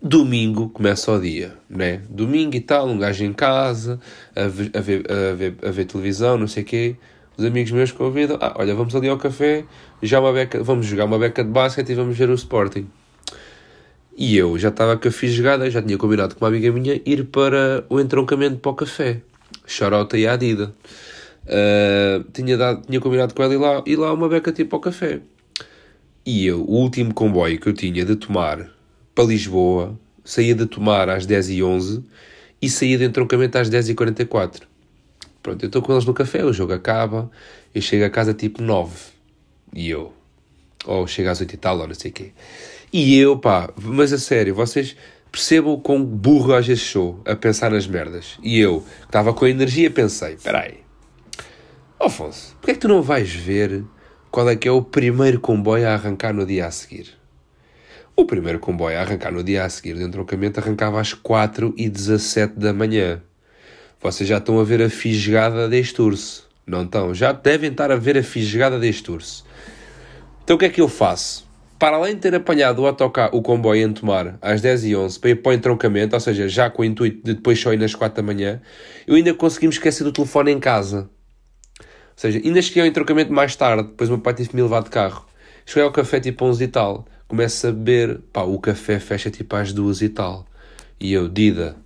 Domingo 0.00 0.68
começa 0.68 1.10
o 1.10 1.20
dia, 1.20 1.56
né? 1.68 2.02
Domingo 2.08 2.54
e 2.54 2.60
tal, 2.60 2.88
um 2.88 2.98
gajo 2.98 3.24
em 3.24 3.32
casa, 3.32 3.98
a 4.34 4.46
ver, 4.46 4.70
a 4.74 4.80
ver, 4.80 5.10
a 5.10 5.34
ver, 5.34 5.54
a 5.62 5.70
ver 5.70 5.84
televisão, 5.86 6.38
não 6.38 6.46
sei 6.46 6.62
o 6.62 6.66
quê 6.66 6.96
os 7.38 7.44
amigos 7.44 7.70
meus 7.70 7.92
convidam, 7.92 8.36
ah, 8.40 8.52
olha, 8.58 8.74
vamos 8.74 8.94
ali 8.96 9.08
ao 9.08 9.16
café, 9.16 9.64
já 10.02 10.18
uma 10.18 10.32
beca, 10.32 10.60
vamos 10.60 10.86
jogar 10.86 11.04
uma 11.04 11.20
beca 11.20 11.44
de 11.44 11.50
basquete 11.50 11.90
e 11.90 11.94
vamos 11.94 12.18
ver 12.18 12.28
o 12.28 12.34
Sporting. 12.34 12.88
E 14.16 14.36
eu 14.36 14.58
já 14.58 14.70
estava 14.70 14.96
com 14.96 15.06
a 15.06 15.10
fisgada, 15.12 15.70
já 15.70 15.80
tinha 15.80 15.96
combinado 15.96 16.34
com 16.34 16.44
uma 16.44 16.48
amiga 16.48 16.72
minha 16.72 17.00
ir 17.06 17.26
para 17.26 17.84
o 17.88 18.00
entroncamento 18.00 18.58
para 18.58 18.72
o 18.72 18.74
café. 18.74 19.20
Chorota 19.64 20.18
e 20.18 20.26
Adida. 20.26 20.74
Uh, 21.44 22.24
tinha, 22.32 22.56
dado, 22.56 22.82
tinha 22.84 23.00
combinado 23.00 23.32
com 23.32 23.40
ela 23.40 23.54
ir 23.54 23.58
lá, 23.58 23.82
ir 23.86 23.96
lá 23.96 24.12
uma 24.12 24.28
beca 24.28 24.50
tipo 24.50 24.74
ao 24.74 24.80
café. 24.80 25.20
E 26.26 26.44
eu, 26.44 26.64
o 26.64 26.72
último 26.72 27.14
comboio 27.14 27.60
que 27.60 27.68
eu 27.68 27.72
tinha 27.72 28.04
de 28.04 28.16
tomar 28.16 28.68
para 29.18 29.26
Lisboa, 29.26 29.98
saía 30.24 30.54
de 30.54 30.64
tomar 30.64 31.08
às 31.08 31.26
10h11 31.26 32.04
e 32.62 32.70
saía 32.70 32.96
de 32.96 33.04
entroncamento 33.04 33.58
às 33.58 33.68
10h44. 33.68 34.62
Pronto, 35.42 35.60
eu 35.60 35.66
estou 35.66 35.82
com 35.82 35.90
eles 35.90 36.04
no 36.04 36.14
café, 36.14 36.44
o 36.44 36.52
jogo 36.52 36.72
acaba, 36.72 37.28
eu 37.74 37.82
chego 37.82 38.04
a 38.04 38.10
casa 38.10 38.32
tipo 38.32 38.62
9. 38.62 38.94
E 39.74 39.90
eu. 39.90 40.12
Ou 40.86 41.04
chego 41.08 41.30
às 41.30 41.40
8 41.40 41.52
e 41.52 41.56
tal, 41.56 41.80
ou 41.80 41.88
não 41.88 41.96
sei 41.96 42.12
o 42.12 42.14
quê. 42.14 42.30
E 42.92 43.18
eu, 43.18 43.36
pá, 43.36 43.68
mas 43.76 44.12
a 44.12 44.18
sério, 44.18 44.54
vocês 44.54 44.94
percebam 45.32 45.72
o 45.72 45.80
quão 45.80 46.04
burro 46.04 46.54
às 46.54 46.68
vezes 46.68 46.84
sou 46.84 47.20
a 47.26 47.34
pensar 47.34 47.72
nas 47.72 47.88
merdas. 47.88 48.38
E 48.40 48.56
eu, 48.60 48.84
que 49.00 49.06
estava 49.06 49.34
com 49.34 49.48
energia, 49.48 49.90
pensei: 49.90 50.36
peraí, 50.36 50.76
Afonso, 51.98 52.54
porquê 52.60 52.70
é 52.70 52.74
que 52.74 52.80
tu 52.80 52.86
não 52.86 53.02
vais 53.02 53.34
ver 53.34 53.84
qual 54.30 54.48
é 54.48 54.54
que 54.54 54.68
é 54.68 54.70
o 54.70 54.80
primeiro 54.80 55.40
comboio 55.40 55.88
a 55.88 55.94
arrancar 55.94 56.32
no 56.32 56.46
dia 56.46 56.66
a 56.66 56.70
seguir? 56.70 57.17
O 58.20 58.24
primeiro 58.24 58.58
comboio 58.58 58.98
a 58.98 59.02
arrancar 59.02 59.30
no 59.30 59.44
dia 59.44 59.62
a 59.62 59.68
seguir 59.68 59.94
do 59.94 60.02
entroncamento 60.02 60.58
arrancava 60.58 61.00
às 61.00 61.14
4 61.14 61.72
e 61.76 61.88
17 61.88 62.58
da 62.58 62.72
manhã. 62.72 63.22
Vocês 64.02 64.28
já 64.28 64.38
estão 64.38 64.58
a 64.58 64.64
ver 64.64 64.82
a 64.82 64.90
fisgada 64.90 65.68
deste 65.68 66.02
urso. 66.02 66.48
Não 66.66 66.82
estão? 66.82 67.14
Já 67.14 67.30
devem 67.30 67.70
estar 67.70 67.92
a 67.92 67.94
ver 67.94 68.18
a 68.18 68.22
fisgada 68.24 68.76
deste 68.76 69.08
urso. 69.08 69.46
Então 70.42 70.56
o 70.56 70.58
que 70.58 70.64
é 70.64 70.68
que 70.68 70.80
eu 70.80 70.88
faço? 70.88 71.46
Para 71.78 71.94
além 71.94 72.16
de 72.16 72.22
ter 72.22 72.34
apanhado 72.34 72.82
o 72.82 72.88
autocarro, 72.88 73.38
o 73.38 73.40
comboio 73.40 73.86
em 73.86 73.92
tomar 73.92 74.36
às 74.42 74.60
10h11 74.60 75.20
para 75.20 75.30
ir 75.30 75.36
para 75.36 75.50
o 75.50 75.52
entroncamento, 75.52 76.16
ou 76.16 76.20
seja, 76.20 76.48
já 76.48 76.68
com 76.68 76.82
o 76.82 76.84
intuito 76.84 77.24
de 77.24 77.34
depois 77.34 77.60
só 77.60 77.72
ir 77.72 77.78
nas 77.78 77.94
4 77.94 78.20
da 78.20 78.26
manhã, 78.26 78.60
eu 79.06 79.14
ainda 79.14 79.32
consegui 79.32 79.68
me 79.68 79.72
esquecer 79.72 80.02
do 80.02 80.10
telefone 80.10 80.50
em 80.50 80.58
casa. 80.58 81.08
Ou 81.78 81.86
seja, 82.16 82.40
ainda 82.44 82.60
cheguei 82.60 82.82
ao 82.82 82.88
entroncamento 82.88 83.32
mais 83.32 83.54
tarde, 83.54 83.84
depois 83.84 84.10
o 84.10 84.14
meu 84.14 84.20
pai 84.20 84.34
teve 84.34 84.48
que 84.48 84.56
me 84.56 84.62
levar 84.62 84.82
de 84.82 84.90
carro. 84.90 85.24
Cheguei 85.64 85.84
ao 85.84 85.92
café 85.92 86.18
tipo 86.18 86.44
11 86.44 86.64
e 86.64 86.66
tal, 86.66 87.06
começo 87.28 87.66
a 87.66 87.70
beber, 87.70 88.20
pá, 88.32 88.42
o 88.42 88.58
café 88.58 88.98
fecha 88.98 89.30
tipo 89.30 89.54
às 89.54 89.72
2 89.72 90.02
e 90.02 90.08
tal. 90.08 90.46
E 90.98 91.12
eu, 91.12 91.28
Dida, 91.28 91.76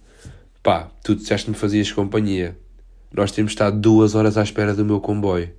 pá, 0.63 0.89
tu 1.03 1.17
disseste-me 1.17 1.57
fazias 1.57 1.91
companhia. 1.91 2.57
Nós 3.13 3.33
temos 3.33 3.53
estado 3.53 3.79
duas 3.79 4.15
horas 4.15 4.39
à 4.39 4.43
espera 4.43 4.73
do 4.73 4.85
meu 4.85 5.01
comboio. 5.01 5.51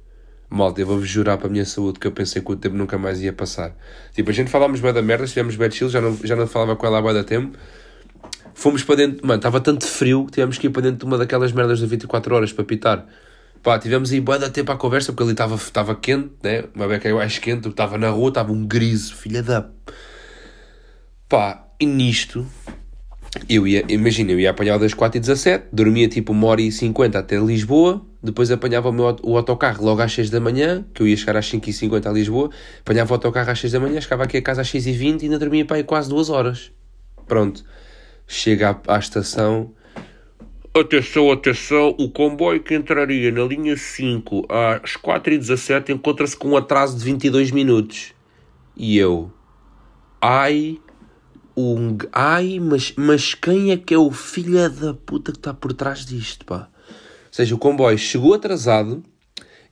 Malta, 0.50 0.82
eu 0.82 0.88
vou-vos 0.88 1.08
jurar 1.08 1.38
para 1.38 1.48
a 1.48 1.50
minha 1.50 1.66
saúde 1.66 2.00
que 2.00 2.08
eu 2.08 2.12
pensei 2.12 2.42
que 2.42 2.52
o 2.52 2.56
tempo 2.56 2.76
nunca 2.76 2.98
mais 2.98 3.22
ia 3.22 3.34
passar. 3.34 3.76
Tipo, 4.14 4.30
a 4.30 4.34
gente 4.34 4.50
falámos 4.50 4.80
bem 4.80 4.94
da 4.94 5.02
merda, 5.02 5.28
tivemos 5.28 5.56
bad 5.56 5.76
chill, 5.76 5.90
já 5.90 6.00
não, 6.00 6.18
já 6.24 6.36
não 6.36 6.48
falava 6.48 6.76
com 6.76 6.86
ela 6.86 7.00
há 7.00 7.02
bem 7.02 7.14
da 7.14 7.24
tempo. 7.24 7.58
Fomos 8.54 8.84
para 8.84 8.96
dentro, 8.96 9.26
mano, 9.26 9.40
estava 9.40 9.60
tanto 9.60 9.86
frio 9.86 10.26
que 10.26 10.34
tivemos 10.34 10.58
que 10.58 10.68
ir 10.68 10.70
para 10.70 10.84
dentro 10.84 11.00
de 11.00 11.06
uma 11.06 11.18
daquelas 11.18 11.52
merdas 11.52 11.80
de 11.80 11.88
24 11.88 12.36
horas 12.36 12.54
para 12.54 12.64
pitar. 12.64 13.06
Pá, 13.64 13.80
tivemos 13.80 14.12
aí 14.12 14.20
bem 14.20 14.38
da 14.38 14.50
tempo 14.50 14.74
à 14.74 14.78
conversa 14.78 15.14
porque 15.14 15.24
ali 15.24 15.32
estava, 15.32 15.56
estava 15.56 15.96
quente, 15.96 16.34
né? 16.44 16.66
Uma 16.76 16.86
beca 16.86 17.14
mais 17.16 17.40
quente, 17.40 17.70
estava 17.70 17.98
na 17.98 18.10
rua, 18.10 18.28
estava 18.28 18.52
um 18.52 18.68
griso, 18.68 19.16
filha 19.16 19.42
da. 19.42 19.70
Pá, 21.30 21.66
e 21.80 21.86
nisto 21.86 22.46
eu 23.50 23.66
ia, 23.66 23.84
imagina, 23.90 24.32
eu 24.32 24.40
ia 24.40 24.52
apanhar 24.52 24.78
das 24.78 24.94
4h17, 24.94 25.64
dormia 25.72 26.08
tipo 26.08 26.32
uma 26.32 26.48
hora 26.48 26.62
e 26.62 26.72
50 26.72 27.18
até 27.18 27.38
Lisboa, 27.38 28.06
depois 28.22 28.52
apanhava 28.52 28.90
o, 28.90 28.92
meu, 28.92 29.16
o 29.24 29.38
autocarro 29.38 29.84
logo 29.84 30.02
às 30.02 30.12
6 30.14 30.30
da 30.30 30.40
manhã, 30.40 30.86
que 30.94 31.02
eu 31.02 31.08
ia 31.08 31.18
chegar 31.18 31.38
às 31.38 31.50
5h50 31.50 32.06
a 32.06 32.12
Lisboa, 32.12 32.50
apanhava 32.82 33.12
o 33.12 33.16
autocarro 33.16 33.50
às 33.50 33.60
6 33.60 33.74
da 33.74 33.80
manhã, 33.80 34.00
chegava 34.00 34.24
aqui 34.24 34.38
a 34.38 34.42
casa 34.42 34.62
às 34.62 34.72
6h20 34.72 35.22
e 35.22 35.26
ainda 35.26 35.40
dormia 35.40 35.66
para 35.66 35.78
aí 35.78 35.84
quase 35.84 36.10
2 36.10 36.30
horas. 36.30 36.72
Pronto, 37.28 37.64
chega 38.28 38.80
à, 38.88 38.96
à 38.96 39.00
estação, 39.00 39.72
Atenção, 40.76 41.32
atenção, 41.32 41.96
o 42.00 42.10
comboio 42.10 42.60
que 42.60 42.74
entraria 42.74 43.32
na 43.32 43.44
linha 43.44 43.78
5 43.78 44.48
às 44.50 44.98
4h17 44.98 45.90
encontra-se 45.90 46.36
com 46.36 46.50
um 46.50 46.58
atraso 46.58 46.98
de 46.98 47.06
22 47.06 47.52
minutos. 47.52 48.12
E 48.76 48.98
eu, 48.98 49.32
ai 50.20 50.80
um. 51.56 51.96
Ai, 52.12 52.60
mas, 52.60 52.92
mas 52.98 53.36
quem 53.36 53.70
é 53.70 53.78
que 53.78 53.94
é 53.94 53.98
o 54.00 54.10
filho 54.10 54.68
da 54.68 54.96
puta 54.96 55.32
que 55.32 55.38
está 55.38 55.54
por 55.54 55.74
trás 55.74 56.08
disto, 56.08 56.44
pá? 56.44 56.68
Ou 56.88 56.94
seja, 57.30 57.54
o 57.54 57.60
comboio 57.60 57.98
chegou 58.00 58.34
atrasado 58.34 59.04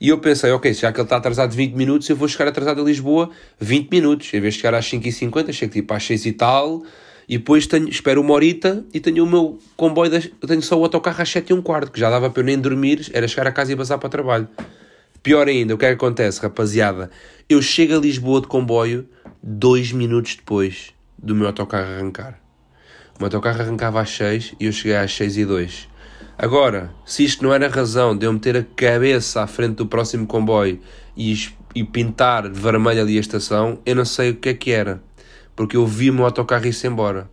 e 0.00 0.08
eu 0.08 0.18
pensei, 0.18 0.52
ok, 0.52 0.72
já 0.72 0.92
que 0.92 1.00
ele 1.00 1.04
está 1.04 1.16
atrasado 1.16 1.52
20 1.52 1.74
minutos, 1.74 2.08
eu 2.08 2.14
vou 2.14 2.28
chegar 2.28 2.46
atrasado 2.48 2.80
a 2.80 2.84
Lisboa 2.84 3.28
20 3.58 3.90
minutos. 3.90 4.32
Em 4.32 4.40
vez 4.40 4.54
de 4.54 4.60
chegar 4.60 4.78
às 4.78 4.86
5h50, 4.86 5.52
chego 5.52 5.72
tipo 5.72 5.92
às 5.94 6.04
6 6.04 6.26
e 6.26 6.32
tal. 6.32 6.84
E 7.32 7.38
depois 7.38 7.66
tenho, 7.66 7.88
espero 7.88 8.20
uma 8.20 8.34
horita 8.34 8.84
e 8.92 9.00
tenho 9.00 9.24
o 9.24 9.26
meu 9.26 9.58
comboio, 9.74 10.10
das, 10.10 10.28
tenho 10.46 10.60
só 10.60 10.78
o 10.78 10.82
autocarro 10.82 11.22
às 11.22 11.30
7 11.30 11.48
e 11.48 11.54
um 11.54 11.62
quarto, 11.62 11.90
que 11.90 11.98
já 11.98 12.10
dava 12.10 12.28
para 12.28 12.42
eu 12.42 12.44
nem 12.44 12.58
dormir, 12.58 13.08
era 13.10 13.26
chegar 13.26 13.46
a 13.46 13.50
casa 13.50 13.72
e 13.72 13.76
passar 13.76 13.96
para 13.96 14.06
o 14.06 14.10
trabalho. 14.10 14.46
Pior 15.22 15.48
ainda, 15.48 15.74
o 15.74 15.78
que 15.78 15.86
é 15.86 15.88
que 15.88 15.94
acontece, 15.94 16.42
rapaziada? 16.42 17.10
Eu 17.48 17.62
chego 17.62 17.96
a 17.96 17.98
Lisboa 17.98 18.42
de 18.42 18.48
comboio 18.48 19.08
dois 19.42 19.92
minutos 19.92 20.36
depois 20.36 20.92
do 21.16 21.34
meu 21.34 21.46
autocarro 21.46 21.94
arrancar. 21.94 22.38
O 23.14 23.20
meu 23.20 23.28
autocarro 23.28 23.62
arrancava 23.62 24.02
às 24.02 24.10
6 24.10 24.56
e 24.60 24.66
eu 24.66 24.72
cheguei 24.72 24.98
às 24.98 25.14
6 25.14 25.38
e 25.38 25.46
2. 25.46 25.88
Agora, 26.36 26.92
se 27.06 27.24
isto 27.24 27.42
não 27.42 27.54
era 27.54 27.66
razão 27.66 28.14
de 28.14 28.26
eu 28.26 28.32
meter 28.34 28.58
a 28.58 28.66
cabeça 28.76 29.40
à 29.40 29.46
frente 29.46 29.76
do 29.76 29.86
próximo 29.86 30.26
comboio 30.26 30.78
e, 31.16 31.34
e 31.74 31.82
pintar 31.82 32.50
de 32.50 32.60
vermelho 32.60 33.00
ali 33.00 33.16
a 33.16 33.20
estação, 33.22 33.78
eu 33.86 33.96
não 33.96 34.04
sei 34.04 34.32
o 34.32 34.36
que 34.36 34.50
é 34.50 34.54
que 34.54 34.70
era. 34.70 35.00
Porque 35.54 35.76
eu 35.76 35.86
vi 35.86 36.10
o 36.10 36.14
meu 36.14 36.24
autocarro 36.24 36.66
ir-se 36.66 36.86
embora. 36.86 37.30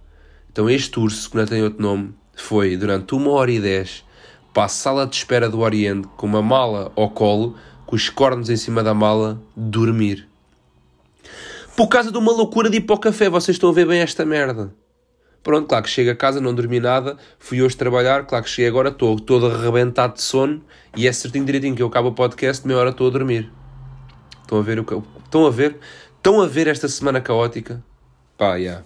Então 0.52 0.70
este 0.70 1.00
urso, 1.00 1.30
que 1.30 1.38
não 1.38 1.46
tem 1.46 1.64
outro 1.64 1.82
nome, 1.82 2.14
foi 2.36 2.76
durante 2.76 3.14
uma 3.14 3.32
hora 3.32 3.52
e 3.52 3.60
dez 3.60 4.04
para 4.54 4.66
a 4.66 4.68
sala 4.68 5.06
de 5.06 5.16
espera 5.16 5.50
do 5.50 5.60
Oriente 5.60 6.08
com 6.18 6.26
uma 6.26 6.42
mala 6.42 6.92
ao 6.96 7.10
colo, 7.10 7.56
com 7.86 7.96
os 7.96 8.10
cornos 8.10 8.50
em 8.50 8.58
cima 8.58 8.84
da 8.84 8.94
mala, 8.94 9.42
dormir. 9.56 10.28
Por 11.76 11.88
causa 11.88 12.12
de 12.12 12.18
uma 12.18 12.32
loucura 12.32 12.70
de 12.70 12.78
ir 12.78 12.82
para 12.82 12.96
o 12.96 13.00
café, 13.00 13.30
vocês 13.30 13.56
estão 13.56 13.70
a 13.70 13.74
ver 13.74 13.88
bem 13.88 14.02
esta 14.02 14.26
merda. 14.26 14.74
Pronto, 15.42 15.68
claro 15.68 15.86
que 15.86 15.90
chego 15.90 16.12
a 16.12 16.16
casa, 16.16 16.42
não 16.42 16.54
dormi 16.54 16.80
nada, 16.80 17.18
fui 17.40 17.62
hoje 17.62 17.78
trabalhar, 17.78 18.26
claro 18.26 18.44
que 18.44 18.50
cheguei 18.50 18.68
agora, 18.68 18.90
estou 18.90 19.18
todo 19.18 19.48
arrebentado 19.48 20.16
de 20.16 20.22
sono 20.22 20.62
e 20.96 21.08
é 21.08 21.14
certinho 21.14 21.46
direitinho 21.46 21.76
que 21.76 21.82
eu 21.82 21.88
acabo 21.88 22.10
o 22.10 22.14
podcast, 22.14 22.68
meia 22.68 22.80
hora 22.80 22.90
estou 22.90 23.08
a 23.08 23.10
dormir. 23.10 23.50
Estão 24.42 24.60
a 24.60 24.62
ver 24.62 24.80
o 24.80 24.84
que 24.84 24.94
Estão 25.24 25.46
a 25.46 25.50
ver? 25.50 25.78
Estão 26.18 26.42
a 26.42 26.48
ver 26.48 26.68
esta 26.68 26.90
semana 26.90 27.22
caótica? 27.22 27.82
Pá, 28.40 28.54
já. 28.54 28.58
Yeah. 28.58 28.86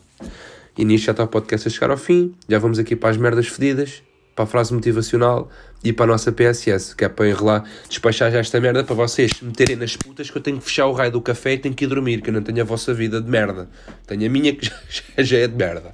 E 0.76 0.84
nisto 0.84 1.06
já 1.06 1.12
está 1.12 1.24
o 1.24 1.28
podcast 1.28 1.68
a 1.68 1.72
chegar 1.72 1.92
ao 1.92 1.98
fim, 1.98 2.34
já 2.50 2.58
vamos 2.58 2.80
aqui 2.80 2.96
para 2.96 3.12
as 3.12 3.18
merdas 3.18 3.48
fedidas 3.48 4.02
para 4.36 4.46
a 4.46 4.48
frase 4.48 4.74
motivacional 4.74 5.48
e 5.84 5.94
para 5.94 6.06
a 6.06 6.08
nossa 6.08 6.32
PSS, 6.32 6.96
que 6.96 7.06
é 7.06 7.10
para 7.10 7.30
enrolar, 7.30 7.64
despachar 7.88 8.32
já 8.32 8.40
esta 8.40 8.60
merda 8.60 8.84
para 8.84 8.96
vocês 8.96 9.40
meterem 9.42 9.76
nas 9.76 9.96
putas 9.96 10.32
que 10.32 10.36
eu 10.36 10.42
tenho 10.42 10.58
que 10.58 10.64
fechar 10.64 10.88
o 10.88 10.92
raio 10.92 11.12
do 11.12 11.22
café 11.22 11.54
e 11.54 11.58
tenho 11.60 11.76
que 11.76 11.86
ir 11.86 11.88
dormir, 11.88 12.22
que 12.22 12.32
eu 12.32 12.34
não 12.34 12.42
tenho 12.42 12.62
a 12.62 12.64
vossa 12.64 12.96
vida 12.96 13.22
de 13.22 13.30
merda. 13.30 13.70
Tenho 14.08 14.26
a 14.26 14.30
minha 14.30 14.56
que 14.56 14.66
já, 14.90 15.24
já 15.24 15.38
é 15.38 15.48
de 15.48 15.56
merda. 15.56 15.94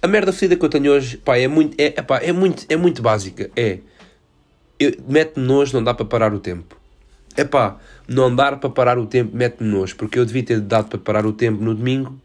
A 0.00 0.06
merda 0.06 0.32
fedida 0.32 0.56
que 0.56 0.64
eu 0.64 0.68
tenho 0.68 0.92
hoje, 0.92 1.16
pá, 1.16 1.36
é 1.36 1.48
muito, 1.48 1.74
é, 1.80 1.90
pá, 1.90 2.18
é 2.18 2.30
muito, 2.30 2.64
é 2.68 2.76
muito 2.76 3.02
básica. 3.02 3.50
É, 3.56 3.80
mete-me 5.08 5.44
nojo, 5.44 5.74
não 5.74 5.82
dá 5.82 5.92
para 5.92 6.06
parar 6.06 6.32
o 6.32 6.38
tempo. 6.38 6.76
Epá, 7.36 7.78
não 8.06 8.34
dar 8.34 8.60
para 8.60 8.70
parar 8.70 8.98
o 8.98 9.06
tempo 9.06 9.36
mete-me 9.36 9.68
nojo, 9.68 9.96
porque 9.96 10.18
eu 10.18 10.24
devia 10.24 10.44
ter 10.44 10.60
dado 10.60 10.88
para 10.88 10.98
parar 10.98 11.26
o 11.26 11.32
tempo 11.32 11.62
no 11.62 11.74
domingo, 11.74 12.18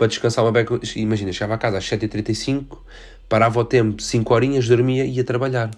para 0.00 0.06
descansar 0.06 0.42
uma 0.42 0.50
beca. 0.50 0.80
Imagina, 0.96 1.30
chegava 1.30 1.56
a 1.56 1.58
casa 1.58 1.76
às 1.76 1.84
7h35, 1.84 2.78
parava 3.28 3.60
o 3.60 3.64
tempo 3.66 4.00
5 4.00 4.32
horinhas, 4.32 4.66
dormia 4.66 5.04
e 5.04 5.16
ia 5.16 5.24
trabalhar. 5.24 5.70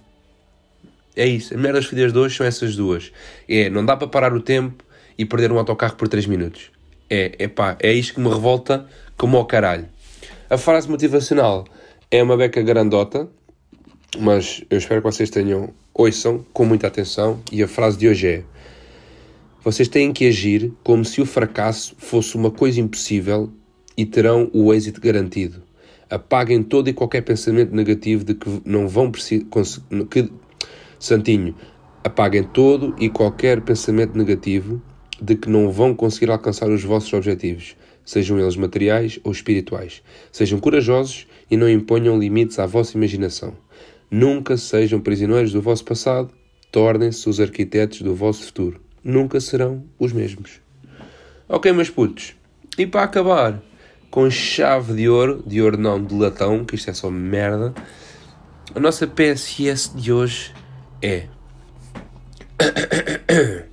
É 1.17 1.27
isso. 1.27 1.53
As 1.53 1.61
merdas 1.61 1.87
fedidas 1.87 2.13
de 2.13 2.19
hoje 2.21 2.37
são 2.37 2.47
essas 2.47 2.77
duas. 2.77 3.11
É, 3.49 3.69
não 3.69 3.85
dá 3.85 3.97
para 3.97 4.07
parar 4.07 4.33
o 4.33 4.41
tempo 4.41 4.85
e 5.19 5.25
perder 5.25 5.51
um 5.51 5.59
autocarro 5.59 5.97
por 5.97 6.07
3 6.07 6.27
minutos. 6.27 6.71
É, 7.11 7.35
é 7.37 7.49
pá, 7.49 7.77
é 7.81 7.93
isto 7.93 8.15
que 8.15 8.21
me 8.21 8.29
revolta 8.29 8.87
como 9.17 9.37
ao 9.37 9.45
caralho. 9.45 9.89
A 10.49 10.57
frase 10.57 10.89
motivacional 10.89 11.67
é 12.09 12.23
uma 12.23 12.37
beca 12.37 12.63
grandota, 12.63 13.29
mas 14.21 14.63
eu 14.71 14.79
espero 14.79 15.03
que 15.03 15.11
vocês 15.11 15.31
tenham, 15.31 15.75
ouçam 15.93 16.47
com 16.53 16.65
muita 16.65 16.87
atenção. 16.87 17.43
E 17.51 17.61
a 17.61 17.67
frase 17.67 17.99
de 17.99 18.07
hoje 18.07 18.29
é: 18.29 18.45
Vocês 19.65 19.89
têm 19.89 20.13
que 20.13 20.29
agir 20.29 20.73
como 20.85 21.05
se 21.05 21.21
o 21.21 21.27
fracasso 21.27 21.97
fosse 21.99 22.37
uma 22.37 22.53
coisa 22.53 22.81
impossível 22.81 23.53
e 23.97 24.05
terão 24.07 24.51
o 24.53 24.73
êxito 24.73 25.01
garantido. 25.01 25.63
Apaguem 26.09 26.63
todo 26.63 26.89
e 26.89 26.93
qualquer 26.93 27.23
pensamento 27.23 27.75
negativo 27.75 28.25
de 28.25 28.35
que 28.35 28.63
não 28.65 28.87
vão. 28.89 29.11
Que, 29.11 30.31
Santinho, 30.99 31.55
apaguem 32.05 32.43
todo 32.43 32.95
e 32.99 33.09
qualquer 33.09 33.61
pensamento 33.63 34.17
negativo 34.17 34.83
de 35.21 35.37
que 35.37 35.49
não 35.49 35.71
vão 35.71 35.95
conseguir 35.95 36.31
alcançar 36.31 36.69
os 36.69 36.83
vossos 36.83 37.13
objetivos, 37.13 37.77
sejam 38.05 38.39
eles 38.41 38.57
materiais 38.57 39.21
ou 39.23 39.31
espirituais. 39.31 40.03
Sejam 40.33 40.59
corajosos 40.59 41.27
e 41.51 41.57
não 41.57 41.69
imponham 41.69 42.19
limites 42.19 42.59
à 42.59 42.67
vossa 42.67 42.97
imaginação. 42.97 43.57
Nunca 44.11 44.57
sejam 44.57 45.01
prisioneiros 45.01 45.53
do 45.53 45.63
vosso 45.63 45.85
passado, 45.85 46.31
tornem-se 46.71 47.29
os 47.29 47.41
arquitetos 47.41 48.03
do 48.03 48.15
vosso 48.15 48.45
futuro. 48.45 48.81
Nunca 49.03 49.41
serão 49.41 49.85
os 49.99 50.13
mesmos. 50.13 50.61
Ok, 51.49 51.73
meus 51.73 51.91
putos. 51.91 52.35
E 52.77 52.87
para 52.87 53.03
acabar, 53.05 53.63
com 54.13 54.31
chave 54.31 54.93
de 54.93 55.09
ouro, 55.09 55.43
de 55.47 55.63
ouro 55.63 55.79
não, 55.79 56.05
de 56.05 56.15
latão, 56.15 56.67
que 56.67 56.75
isto 56.75 56.91
é 56.91 56.93
só 56.93 57.11
merda, 57.11 57.73
a 58.75 58.79
nossa 58.79 59.07
PSS 59.07 59.97
de 59.97 60.13
hoje 60.13 60.53
é. 61.01 61.29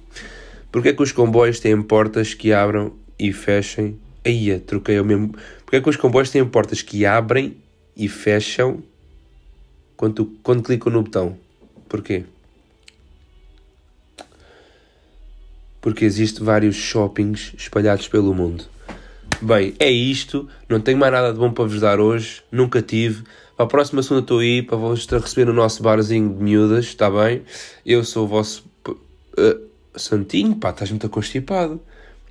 Porquê 0.72 0.90
é 0.90 0.94
que 0.94 1.04
os 1.04 1.12
comboios 1.12 1.60
têm 1.60 1.82
portas 1.82 2.34
que 2.34 2.54
abram 2.54 2.94
e 3.20 3.34
fechem? 3.34 4.00
Aí, 4.26 4.58
troquei 4.62 4.98
o 5.02 5.04
mesmo. 5.04 5.36
Porquê 5.66 5.76
é 5.76 5.82
que 5.82 5.90
os 5.90 5.98
comboios 5.98 6.30
têm 6.30 6.46
portas 6.46 6.82
que 6.82 7.06
abrem 7.06 7.58
e 7.94 8.08
fecham 8.08 8.82
quando, 9.98 10.26
quando 10.42 10.64
clicam 10.64 10.94
no 10.94 11.04
botão? 11.04 11.38
Porquê? 11.90 12.24
Porque 15.82 16.06
existem 16.06 16.46
vários 16.46 16.78
shoppings 16.78 17.54
espalhados 17.58 18.08
pelo 18.08 18.34
mundo. 18.34 18.79
Bem, 19.42 19.74
é 19.80 19.90
isto. 19.90 20.48
Não 20.68 20.82
tenho 20.82 20.98
mais 20.98 21.14
nada 21.14 21.32
de 21.32 21.40
bom 21.40 21.52
para 21.52 21.64
vos 21.64 21.80
dar 21.80 22.00
hoje. 22.00 22.42
Nunca 22.52 22.82
tive. 22.82 23.24
Para 23.56 23.66
a 23.66 23.68
próxima 23.68 24.04
segunda 24.04 24.22
estou 24.22 24.40
aí 24.40 24.62
para 24.62 24.78
vos 24.78 25.06
receber 25.06 25.46
no 25.46 25.54
nosso 25.54 25.82
barzinho 25.82 26.34
de 26.34 26.44
miúdas, 26.44 26.86
está 26.86 27.10
bem? 27.10 27.44
Eu 27.86 28.04
sou 28.04 28.26
o 28.26 28.28
vosso. 28.28 28.66
Uh, 28.88 29.70
Santinho, 29.96 30.56
pá, 30.56 30.70
estás 30.70 30.90
muito 30.90 31.10
constipado. 31.10 31.80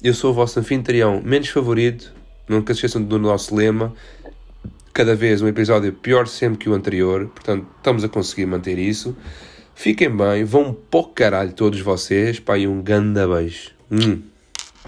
Eu 0.03 0.15
sou 0.15 0.31
o 0.31 0.35
vosso 0.35 0.61
anfitrião 0.61 1.21
menos 1.23 1.49
favorito. 1.49 2.13
Nunca 2.49 2.73
se 2.73 2.79
esqueçam 2.79 3.03
do 3.03 3.19
nosso 3.19 3.55
lema. 3.55 3.95
Cada 4.93 5.15
vez 5.15 5.43
um 5.43 5.49
episódio 5.49 5.93
pior 5.93 6.27
sempre 6.27 6.59
que 6.59 6.71
o 6.71 6.75
anterior. 6.75 7.27
Portanto, 7.29 7.67
estamos 7.77 8.05
a 8.05 8.09
conseguir 8.09 8.47
manter 8.47 8.79
isso. 8.79 9.17
Fiquem 9.75 10.15
bem, 10.15 10.45
vão 10.45 10.73
para 10.73 11.01
o 11.01 11.05
caralho 11.05 11.53
todos 11.53 11.81
vocês. 11.81 12.41
Pá, 12.41 12.59
e 12.59 12.67
um 12.67 12.83
ganda 12.83 13.27
beijo. 13.27 13.71
Hum. 13.91 14.23